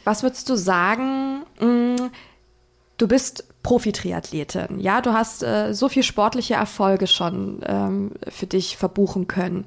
was 0.04 0.22
würdest 0.22 0.48
du 0.48 0.56
sagen? 0.56 1.42
mh, 1.60 2.10
Du 2.98 3.06
bist 3.06 3.44
Profi-Triathletin, 3.62 4.80
ja, 4.80 5.00
du 5.00 5.12
hast 5.12 5.44
äh, 5.44 5.72
so 5.72 5.88
viel 5.88 6.02
sportliche 6.02 6.54
Erfolge 6.54 7.06
schon 7.06 7.60
ähm, 7.64 8.10
für 8.28 8.46
dich 8.46 8.76
verbuchen 8.76 9.28
können. 9.28 9.66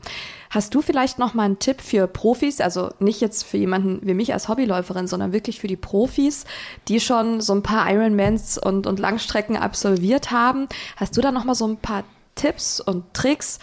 Hast 0.50 0.76
du 0.76 0.82
vielleicht 0.82 1.17
noch 1.17 1.34
mal 1.34 1.44
einen 1.44 1.60
Tipp 1.60 1.80
für 1.80 2.08
Profis, 2.08 2.60
also 2.60 2.89
nicht 3.00 3.22
jetzt 3.22 3.44
für 3.44 3.56
jemanden 3.56 4.06
wie 4.06 4.13
mich 4.13 4.34
als 4.34 4.50
Hobbyläuferin, 4.50 5.08
sondern 5.08 5.32
wirklich 5.32 5.62
für 5.62 5.67
die 5.67 5.78
Profis, 5.78 6.44
die 6.89 7.00
schon 7.00 7.39
so 7.39 7.54
ein 7.54 7.63
paar 7.63 7.89
Ironmans 7.89 8.58
und, 8.58 8.86
und 8.86 9.00
Langstrecken 9.00 9.56
absolviert 9.56 10.32
haben? 10.32 10.67
Hast 10.98 11.15
du 11.15 11.22
da 11.22 11.32
noch 11.32 11.46
mal 11.46 11.56
so 11.56 11.67
ein 11.67 11.78
paar 11.78 12.04
Tipps 12.36 12.82
und 12.82 13.13
Tricks, 13.13 13.60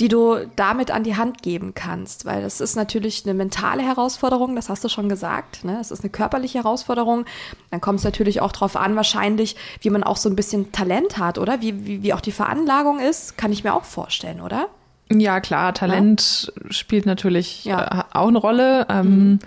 die 0.00 0.08
du 0.08 0.46
damit 0.54 0.90
an 0.92 1.02
die 1.02 1.16
Hand 1.16 1.42
geben 1.42 1.74
kannst, 1.74 2.24
weil 2.24 2.40
das 2.42 2.60
ist 2.60 2.76
natürlich 2.76 3.24
eine 3.24 3.34
mentale 3.34 3.82
Herausforderung, 3.82 4.54
das 4.54 4.68
hast 4.68 4.84
du 4.84 4.88
schon 4.88 5.08
gesagt, 5.08 5.64
ne? 5.64 5.78
Es 5.80 5.90
ist 5.90 6.00
eine 6.02 6.10
körperliche 6.10 6.58
Herausforderung. 6.58 7.24
Dann 7.72 7.80
kommt 7.80 7.98
es 7.98 8.04
natürlich 8.04 8.40
auch 8.40 8.52
darauf 8.52 8.76
an, 8.76 8.94
wahrscheinlich, 8.94 9.56
wie 9.80 9.90
man 9.90 10.04
auch 10.04 10.16
so 10.16 10.28
ein 10.28 10.36
bisschen 10.36 10.70
Talent 10.72 11.18
hat, 11.18 11.36
oder? 11.38 11.60
Wie, 11.60 11.84
wie, 11.86 12.02
wie 12.04 12.14
auch 12.14 12.20
die 12.20 12.30
Veranlagung 12.32 13.00
ist, 13.00 13.36
kann 13.36 13.50
ich 13.50 13.64
mir 13.64 13.74
auch 13.74 13.84
vorstellen, 13.84 14.40
oder? 14.40 14.68
Ja, 15.10 15.40
klar, 15.40 15.72
Talent 15.74 16.52
spielt 16.70 17.06
natürlich 17.06 17.64
Ja. 17.64 18.00
äh, 18.12 18.16
auch 18.16 18.28
eine 18.28 18.38
Rolle. 18.38 18.86
Ähm, 18.88 19.38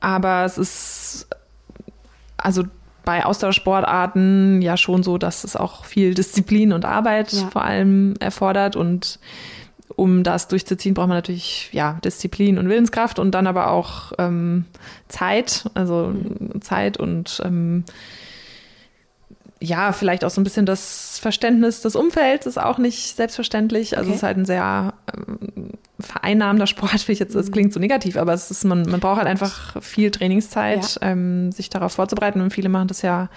Aber 0.00 0.44
es 0.44 0.58
ist, 0.58 1.26
also 2.36 2.64
bei 3.04 3.24
Ausdauersportarten 3.24 4.60
ja 4.62 4.76
schon 4.76 5.02
so, 5.02 5.16
dass 5.18 5.44
es 5.44 5.56
auch 5.56 5.84
viel 5.84 6.14
Disziplin 6.14 6.72
und 6.72 6.84
Arbeit 6.84 7.32
Ja. 7.32 7.48
vor 7.50 7.62
allem 7.64 8.14
erfordert. 8.20 8.76
Und 8.76 9.18
um 9.96 10.22
das 10.22 10.46
durchzuziehen, 10.48 10.94
braucht 10.94 11.08
man 11.08 11.16
natürlich 11.16 11.70
ja 11.72 11.98
Disziplin 12.04 12.58
und 12.58 12.68
Willenskraft 12.68 13.18
und 13.18 13.32
dann 13.32 13.46
aber 13.46 13.70
auch 13.70 14.12
ähm, 14.18 14.66
Zeit, 15.08 15.64
also 15.74 16.14
Zeit 16.60 16.98
und 16.98 17.40
ähm, 17.44 17.84
ja, 19.58 19.92
vielleicht 19.92 20.22
auch 20.22 20.30
so 20.30 20.40
ein 20.40 20.44
bisschen 20.44 20.66
das 20.66 21.18
Verständnis 21.18 21.80
des 21.80 21.96
Umfelds 21.96 22.44
ist 22.44 22.58
auch 22.58 22.76
nicht 22.76 23.16
selbstverständlich. 23.16 23.96
Also 23.96 24.08
Okay. 24.08 24.14
es 24.14 24.16
ist 24.18 24.22
halt 24.22 24.36
ein 24.36 24.44
sehr 24.44 24.92
ähm, 25.16 25.70
vereinnahmender 25.98 26.66
Sport, 26.66 27.08
wie 27.08 27.12
ich 27.12 27.18
jetzt, 27.18 27.34
das 27.34 27.50
klingt 27.50 27.72
so 27.72 27.80
negativ, 27.80 28.18
aber 28.18 28.34
es 28.34 28.50
ist, 28.50 28.64
man, 28.64 28.82
man 28.82 29.00
braucht 29.00 29.16
halt 29.16 29.28
einfach 29.28 29.82
viel 29.82 30.10
Trainingszeit, 30.10 30.98
ähm, 31.00 31.52
sich 31.52 31.70
darauf 31.70 31.92
vorzubereiten. 31.92 32.42
Und 32.42 32.52
viele 32.52 32.68
machen 32.68 32.88
das 32.88 33.00
ja 33.00 33.30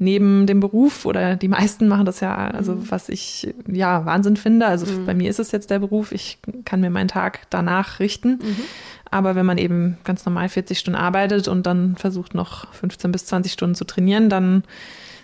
neben 0.00 0.46
dem 0.46 0.60
Beruf 0.60 1.04
oder 1.04 1.36
die 1.36 1.48
meisten 1.48 1.86
machen 1.86 2.06
das 2.06 2.20
ja, 2.20 2.34
also 2.34 2.90
was 2.90 3.10
ich 3.10 3.54
ja 3.70 4.06
Wahnsinn 4.06 4.36
finde. 4.36 4.66
Also 4.66 4.86
bei 5.04 5.14
mir 5.14 5.28
ist 5.28 5.38
es 5.38 5.52
jetzt 5.52 5.70
der 5.70 5.78
Beruf, 5.78 6.10
ich 6.10 6.38
kann 6.64 6.80
mir 6.80 6.88
meinen 6.88 7.08
Tag 7.08 7.40
danach 7.50 8.00
richten. 8.00 8.40
Aber 9.10 9.34
wenn 9.34 9.44
man 9.44 9.58
eben 9.58 9.98
ganz 10.04 10.24
normal 10.24 10.48
40 10.48 10.78
Stunden 10.78 10.98
arbeitet 10.98 11.48
und 11.48 11.66
dann 11.66 11.96
versucht 11.96 12.34
noch 12.34 12.72
15 12.72 13.12
bis 13.12 13.26
20 13.26 13.52
Stunden 13.52 13.74
zu 13.74 13.84
trainieren, 13.84 14.30
dann 14.30 14.64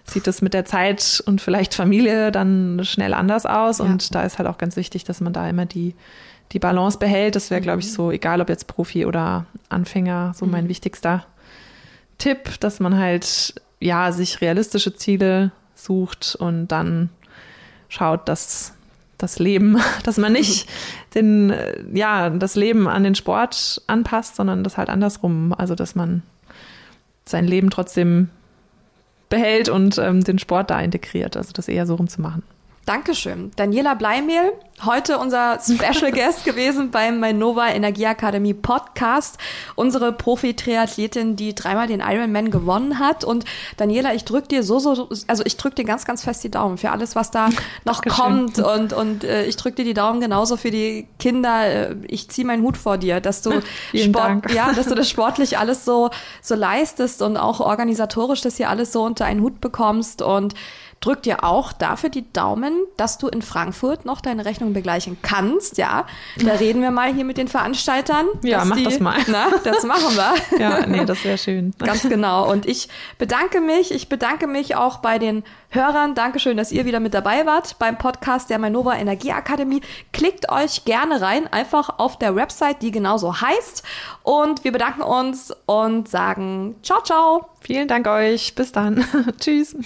sieht 0.05 0.27
das 0.27 0.43
mit 0.43 0.53
der 0.53 0.67
Zeit 0.67 1.23
und 1.25 1.41
vielleicht 1.41 1.73
Familie 1.73 2.31
dann 2.31 2.81
schnell 2.85 3.15
anders 3.15 3.47
aus. 3.47 3.81
Und 3.81 4.15
da 4.15 4.25
ist 4.25 4.37
halt 4.37 4.47
auch 4.47 4.59
ganz 4.59 4.77
wichtig, 4.77 5.05
dass 5.05 5.23
man 5.23 5.33
da 5.33 5.49
immer 5.49 5.65
die, 5.65 5.95
die 6.53 6.59
Balance 6.59 6.99
behält. 6.99 7.35
Das 7.35 7.51
wäre, 7.51 7.62
glaube 7.62 7.81
ich, 7.81 7.91
so, 7.91 8.11
egal 8.11 8.43
ob 8.43 8.51
jetzt 8.51 8.67
Profi 8.67 9.07
oder 9.07 9.47
Anfänger, 9.71 10.35
so 10.37 10.45
mein 10.45 10.69
wichtigster 10.69 11.25
Tipp, 12.19 12.61
dass 12.61 12.79
man 12.79 12.99
halt 12.99 13.55
ja 13.81 14.12
sich 14.12 14.41
realistische 14.41 14.95
Ziele 14.95 15.53
sucht 15.75 16.37
und 16.39 16.69
dann 16.69 17.11
schaut, 17.89 18.29
dass 18.29 18.75
das 19.19 19.39
Leben, 19.39 19.79
dass 20.05 20.19
man 20.19 20.33
nicht 20.33 20.69
den, 21.15 21.51
äh, 21.51 21.83
ja, 21.93 22.31
das 22.31 22.55
Leben 22.55 22.89
an 22.89 23.05
den 23.05 23.15
Sport 23.15 23.83
anpasst, 23.87 24.37
sondern 24.37 24.65
das 24.65 24.77
halt 24.77 24.89
andersrum. 24.89 25.55
Also, 25.57 25.75
dass 25.75 25.95
man 25.95 26.23
sein 27.25 27.47
Leben 27.47 27.71
trotzdem 27.71 28.29
behält 29.29 29.69
und 29.69 29.99
ähm, 29.99 30.23
den 30.23 30.39
Sport 30.39 30.71
da 30.71 30.81
integriert. 30.81 31.37
Also, 31.37 31.53
das 31.53 31.69
eher 31.69 31.87
so 31.87 31.95
rumzumachen. 31.97 32.43
Dankeschön. 32.87 33.51
Daniela 33.57 33.94
Bleimehl, 33.94 34.53
heute 34.85 35.18
unser 35.18 35.59
Special 35.61 36.12
Guest 36.12 36.44
gewesen 36.44 36.92
beim 36.92 37.18
Mainova 37.18 37.70
Energieakademie 37.70 38.55
Podcast. 38.55 39.38
Unsere 39.75 40.12
Profi-Triathletin, 40.12 41.35
die 41.35 41.53
dreimal 41.53 41.88
den 41.88 41.99
Ironman 41.99 42.53
gewonnen 42.53 43.01
hat. 43.01 43.25
Und 43.25 43.44
Daniela, 43.77 44.14
ich 44.14 44.25
drück 44.25 44.49
dir 44.49 44.62
so, 44.62 44.79
so, 44.79 45.09
also 45.27 45.42
ich 45.44 45.57
drück 45.57 45.75
dir 45.75 45.85
ganz, 45.85 46.05
ganz 46.05 46.22
fest 46.22 46.44
die 46.44 46.51
Daumen 46.53 46.79
für 46.79 46.92
alles, 46.92 47.16
was 47.16 47.33
da 47.33 47.49
noch 47.85 48.03
Dankeschön. 48.03 48.25
kommt. 48.55 48.59
Und, 48.61 48.92
und 48.92 49.25
äh, 49.25 49.46
ich 49.46 49.57
drück 49.57 49.75
dir 49.75 49.85
die 49.85 49.94
Daumen 49.94 50.20
genauso 50.20 50.57
für 50.57 50.70
die 50.70 51.09
Kinder. 51.18 51.66
Äh, 51.66 51.96
Ich 52.07 52.29
ziehe 52.29 52.46
meinen 52.46 52.62
Hut 52.62 52.77
vor 52.77 52.99
dir, 52.99 53.20
dass 53.20 53.42
du 53.42 53.62
Vielen 53.90 54.11
Sport, 54.14 54.25
Dank. 54.29 54.55
ja, 54.55 54.72
dass 54.72 54.87
du 54.87 54.94
das 54.94 55.11
sportlich 55.11 55.59
alles 55.59 55.85
so, 55.85 56.11
so 56.40 56.55
leistest 56.55 57.20
und 57.20 57.37
auch 57.37 57.59
organisatorisch 57.59 58.42
das 58.42 58.59
hier 58.59 58.70
alles 58.70 58.92
so 58.92 59.03
unter 59.03 59.25
einen 59.25 59.40
Hut 59.40 59.61
bekommst 59.61 60.22
und 60.22 60.55
drück 61.07 61.23
dir 61.23 61.45
auch 61.45 61.73
dafür 61.73 62.11
die 62.11 62.31
Daumen, 62.33 62.73
dass 62.97 63.16
du 63.19 63.29
in 63.29 63.40
Frankfurt 63.40 64.05
noch 64.05 64.21
deine 64.21 64.45
Rechnung 64.45 64.73
begleichen 64.73 65.16
kannst, 65.23 65.79
ja. 65.79 66.07
Da 66.42 66.53
reden 66.61 66.83
wir 66.83 66.90
mal 66.90 67.14
hier 67.14 67.25
mit 67.25 67.37
den 67.37 67.47
Veranstaltern. 67.47 68.27
Ja, 68.42 68.64
mach 68.64 68.77
die, 68.77 68.85
das 68.85 68.99
mal. 68.99 69.19
Na, 69.29 69.47
das 69.62 69.85
machen 69.85 70.16
wir. 70.16 70.35
Ja, 70.59 70.87
nee, 70.87 71.05
das 71.05 71.23
wäre 71.25 71.38
schön. 71.38 71.75
Ganz 71.79 72.03
genau. 72.03 72.51
Und 72.51 72.66
ich 72.66 72.88
bedanke 73.19 73.61
mich, 73.61 73.92
ich 73.92 74.09
bedanke 74.09 74.47
mich 74.47 74.75
auch 74.75 74.99
bei 74.99 75.19
den 75.19 75.45
Hörern. 75.69 76.14
Dankeschön, 76.14 76.57
dass 76.57 76.73
ihr 76.73 76.87
wieder 76.87 76.99
mit 76.99 77.14
dabei 77.14 77.47
wart 77.47 77.79
beim 77.79 77.99
Podcast 77.99 78.49
der 78.49 78.59
Manova 78.59 78.97
Energieakademie. 78.97 79.83
Klickt 80.12 80.51
euch 80.51 80.85
gerne 80.85 81.21
rein, 81.21 81.47
einfach 81.53 81.99
auf 81.99 82.19
der 82.19 82.35
Website, 82.35 82.83
die 82.83 82.90
genauso 82.90 83.40
heißt. 83.40 83.83
Und 84.23 84.64
wir 84.64 84.73
bedanken 84.73 85.03
uns 85.03 85.55
und 85.66 86.09
sagen 86.09 86.77
ciao, 86.83 87.03
ciao. 87.03 87.47
Vielen 87.61 87.88
Dank 87.88 88.07
euch. 88.07 88.55
Bis 88.55 88.73
dann. 88.73 89.05
Tschüss. 89.38 89.77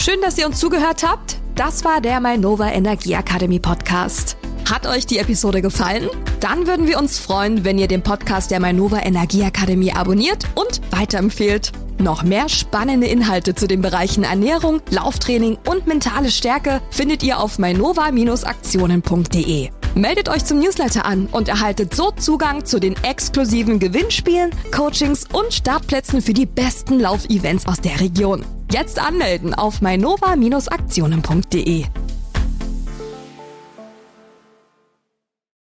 Schön, 0.00 0.20
dass 0.22 0.38
ihr 0.38 0.46
uns 0.46 0.60
zugehört 0.60 1.02
habt. 1.02 1.38
Das 1.56 1.84
war 1.84 2.00
der 2.00 2.20
Mainova 2.20 2.70
Energieakademie 2.70 3.58
Podcast. 3.58 4.36
Hat 4.70 4.86
euch 4.86 5.06
die 5.06 5.18
Episode 5.18 5.60
gefallen? 5.60 6.08
Dann 6.38 6.68
würden 6.68 6.86
wir 6.86 7.00
uns 7.00 7.18
freuen, 7.18 7.64
wenn 7.64 7.78
ihr 7.78 7.88
den 7.88 8.04
Podcast 8.04 8.52
der 8.52 8.60
Mainova 8.60 9.00
Energieakademie 9.00 9.92
abonniert 9.92 10.44
und 10.54 10.80
weiterempfehlt. 10.92 11.72
Noch 11.98 12.22
mehr 12.22 12.48
spannende 12.48 13.08
Inhalte 13.08 13.56
zu 13.56 13.66
den 13.66 13.82
Bereichen 13.82 14.22
Ernährung, 14.22 14.82
Lauftraining 14.88 15.58
und 15.68 15.88
mentale 15.88 16.30
Stärke 16.30 16.80
findet 16.92 17.24
ihr 17.24 17.40
auf 17.40 17.58
mainova-aktionen.de. 17.58 19.70
Meldet 19.98 20.28
euch 20.28 20.44
zum 20.44 20.60
Newsletter 20.60 21.04
an 21.04 21.26
und 21.26 21.48
erhaltet 21.48 21.92
so 21.92 22.12
Zugang 22.12 22.64
zu 22.64 22.78
den 22.78 22.94
exklusiven 23.02 23.80
Gewinnspielen, 23.80 24.52
Coachings 24.72 25.26
und 25.32 25.52
Startplätzen 25.52 26.22
für 26.22 26.34
die 26.34 26.46
besten 26.46 27.00
Laufevents 27.00 27.66
aus 27.66 27.80
der 27.80 27.98
Region. 27.98 28.46
Jetzt 28.70 29.00
anmelden 29.00 29.54
auf 29.54 29.80
mainova-aktionen.de. 29.80 31.86